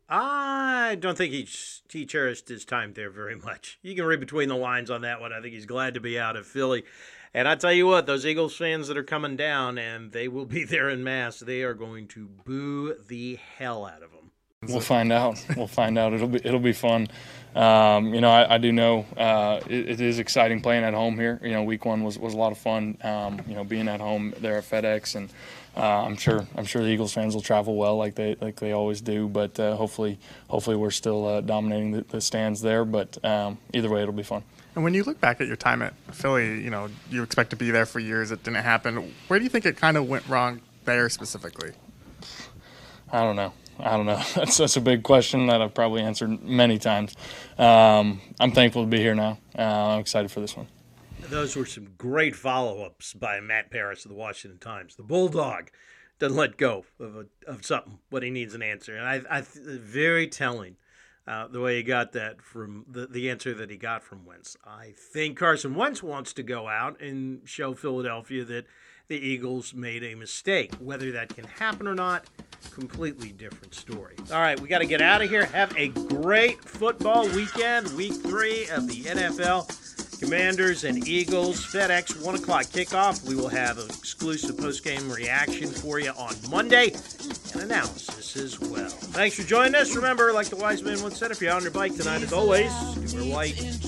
I 0.10 0.96
don't 1.00 1.18
think 1.18 1.34
he 1.34 1.48
he 1.90 2.06
cherished 2.06 2.48
his 2.48 2.64
time 2.64 2.94
there 2.94 3.10
very 3.10 3.36
much. 3.36 3.78
You 3.82 3.96
can 3.96 4.06
read 4.06 4.20
between 4.20 4.48
the 4.48 4.56
lines 4.56 4.90
on 4.90 5.02
that 5.02 5.20
one. 5.20 5.34
I 5.34 5.42
think 5.42 5.54
he's 5.54 5.66
glad 5.66 5.96
to 5.96 6.00
be 6.00 6.18
out 6.18 6.36
of 6.36 6.46
Philly. 6.46 6.84
And 7.34 7.48
I 7.48 7.56
tell 7.56 7.74
you 7.74 7.88
what, 7.88 8.06
those 8.06 8.26
Eagles 8.26 8.56
fans 8.56 8.88
that 8.88 8.98
are 8.98 9.04
coming 9.04 9.36
down, 9.36 9.78
and 9.78 10.12
they 10.12 10.28
will 10.28 10.46
be 10.46 10.64
there 10.66 10.90
in 10.90 11.04
mass, 11.04 11.40
they 11.40 11.64
are 11.64 11.74
going 11.74 12.08
to 12.10 12.28
boo 12.46 12.96
the 13.08 13.40
hell 13.58 13.86
out 13.86 14.04
of 14.04 14.12
them. 14.12 14.32
We'll 14.64 14.80
find 14.80 15.12
out. 15.12 15.44
We'll 15.56 15.68
find 15.68 16.00
out. 16.00 16.14
It'll 16.14 16.28
be 16.28 16.40
it'll 16.44 16.60
be 16.60 16.74
fun. 16.74 17.08
Um, 17.56 18.14
you 18.14 18.22
know, 18.22 18.30
I, 18.30 18.56
I 18.56 18.58
do 18.58 18.72
know 18.72 19.06
uh, 19.16 19.62
it, 19.68 19.90
it 19.90 20.02
is 20.02 20.18
exciting 20.18 20.62
playing 20.62 20.84
at 20.84 20.96
home 20.96 21.18
here. 21.18 21.40
You 21.44 21.52
know, 21.52 21.64
week 21.64 21.86
one 21.86 22.04
was, 22.04 22.18
was 22.18 22.34
a 22.34 22.38
lot 22.38 22.52
of 22.52 22.58
fun. 22.58 22.98
Um, 23.04 23.40
you 23.48 23.54
know, 23.54 23.64
being 23.64 23.88
at 23.88 24.00
home 24.00 24.34
there 24.40 24.58
at 24.58 24.64
FedEx, 24.64 25.16
and 25.16 25.32
uh, 25.76 26.04
I'm 26.04 26.18
sure 26.18 26.48
I'm 26.56 26.66
sure 26.66 26.82
the 26.82 26.90
Eagles 26.90 27.14
fans 27.14 27.36
will 27.36 27.42
travel 27.42 27.76
well 27.76 27.98
like 27.98 28.16
they 28.16 28.36
like 28.42 28.56
they 28.56 28.72
always 28.72 29.00
do. 29.00 29.28
But 29.28 29.60
uh, 29.60 29.76
hopefully, 29.76 30.18
hopefully 30.50 30.76
we're 30.76 30.90
still 30.90 31.28
uh, 31.28 31.42
dominating 31.42 31.92
the, 31.92 32.02
the, 32.02 32.20
stands 32.20 32.60
there. 32.62 32.84
But 32.84 33.24
um, 33.24 33.60
either 33.74 33.90
way, 33.90 34.02
it'll 34.02 34.12
be 34.12 34.24
fun. 34.24 34.44
And 34.78 34.84
when 34.84 34.94
you 34.94 35.04
look 35.04 35.20
back 35.20 35.42
at 35.42 35.48
your 35.48 35.56
time 35.56 35.82
at 35.82 35.96
Philly, 36.12 36.62
you 36.62 36.70
know, 36.70 36.88
you 37.10 37.24
expect 37.24 37.50
to 37.50 37.56
be 37.56 37.72
there 37.72 37.88
for 37.88 37.98
years. 37.98 38.30
It 38.30 38.44
didn't 38.44 38.62
happen. 38.62 39.12
Where 39.28 39.40
do 39.40 39.44
you 39.44 39.50
think 39.50 39.66
it 39.66 39.76
kind 39.76 39.98
of 39.98 40.08
went 40.08 40.28
wrong 40.28 40.62
there 40.86 41.10
specifically? 41.10 41.72
I 43.12 43.22
don't 43.22 43.36
know. 43.36 43.54
I 43.80 43.98
don't 43.98 44.06
know. 44.06 44.22
That's 44.36 44.58
that's 44.58 44.78
a 44.78 44.82
big 44.82 45.02
question 45.02 45.48
that 45.48 45.64
I've 45.64 45.74
probably 45.74 46.04
answered 46.04 46.44
many 46.44 46.78
times. 46.78 47.16
Um, 47.58 48.22
I'm 48.40 48.52
thankful 48.52 48.84
to 48.84 48.88
be 48.88 49.00
here 49.00 49.16
now. 49.16 49.40
Uh, 49.58 49.64
I'm 49.64 50.00
excited 50.00 50.30
for 50.30 50.42
this 50.42 50.56
one. 50.56 50.68
Those 51.22 51.56
were 51.56 51.66
some 51.66 51.88
great 51.98 52.36
follow-ups 52.36 53.14
by 53.14 53.40
Matt 53.40 53.72
Paras 53.72 54.06
of 54.06 54.10
the 54.10 54.16
Washington 54.16 54.60
Times. 54.60 54.96
The 54.96 55.02
Bulldog 55.02 55.72
doesn't 56.20 56.38
let 56.38 56.56
go 56.56 56.86
of 57.00 57.16
a, 57.16 57.26
of 57.48 57.66
something 57.66 57.98
when 58.12 58.22
he 58.22 58.30
needs 58.30 58.54
an 58.54 58.62
answer, 58.62 58.96
and 58.96 59.08
I, 59.08 59.38
I 59.40 59.42
very 59.42 60.28
telling 60.28 60.76
uh, 61.28 61.48
the 61.48 61.60
way 61.60 61.76
he 61.76 61.84
got 61.84 62.14
that 62.14 62.42
from 62.42 62.86
the, 62.90 63.06
the 63.06 63.30
answer 63.30 63.54
that 63.54 63.70
he 63.70 63.78
got 63.78 64.04
from 64.04 64.26
Wentz. 64.26 64.56
I 64.66 64.94
think 64.96 65.38
Carson 65.38 65.76
Wentz 65.76 66.02
wants 66.02 66.34
to 66.34 66.44
go 66.44 66.68
out 66.68 67.02
and 67.02 67.42
show 67.44 67.74
Philadelphia 67.74 68.46
that 68.46 68.66
the 69.10 69.18
Eagles 69.18 69.74
made 69.74 70.04
a 70.04 70.16
mistake. 70.16 70.74
Whether 70.76 71.12
that 71.12 71.36
can 71.36 71.46
happen 71.46 71.88
or 71.88 71.96
not, 71.96 72.26
completely 72.72 73.32
different 73.32 73.74
story. 73.74 74.16
All 74.32 74.40
right, 74.40 74.60
we 74.60 74.68
got 74.68 74.80
to 74.80 74.86
get 74.86 75.02
out 75.02 75.22
of 75.22 75.30
here. 75.30 75.46
Have 75.46 75.76
a 75.78 75.90
great 75.90 76.64
football 76.64 77.28
weekend, 77.30 77.92
week 77.96 78.14
three 78.14 78.68
of 78.70 78.88
the 78.88 79.04
NFL. 79.04 80.07
Commanders 80.20 80.84
and 80.84 81.08
Eagles, 81.08 81.66
FedEx, 81.66 82.22
1 82.24 82.36
o'clock 82.36 82.64
kickoff. 82.66 83.24
We 83.28 83.36
will 83.36 83.50
have 83.50 83.78
an 83.78 83.86
exclusive 83.90 84.58
post 84.58 84.84
game 84.84 85.12
reaction 85.12 85.68
for 85.70 86.00
you 86.00 86.12
on 86.12 86.36
Monday. 86.50 86.94
and 87.54 87.64
analysis 87.64 88.36
as 88.36 88.60
well. 88.60 88.90
Thanks 88.90 89.36
for 89.36 89.44
joining 89.44 89.76
us. 89.76 89.96
Remember, 89.96 90.34
like 90.34 90.48
the 90.48 90.56
wise 90.56 90.82
man 90.82 91.02
once 91.02 91.18
said, 91.18 91.32
if 91.32 91.42
you're 91.42 91.54
on 91.54 91.62
your 91.62 91.72
bike 91.72 91.96
tonight, 91.96 92.22
as 92.24 92.34
always, 92.34 92.72
wear 93.14 93.24
white. 93.26 93.87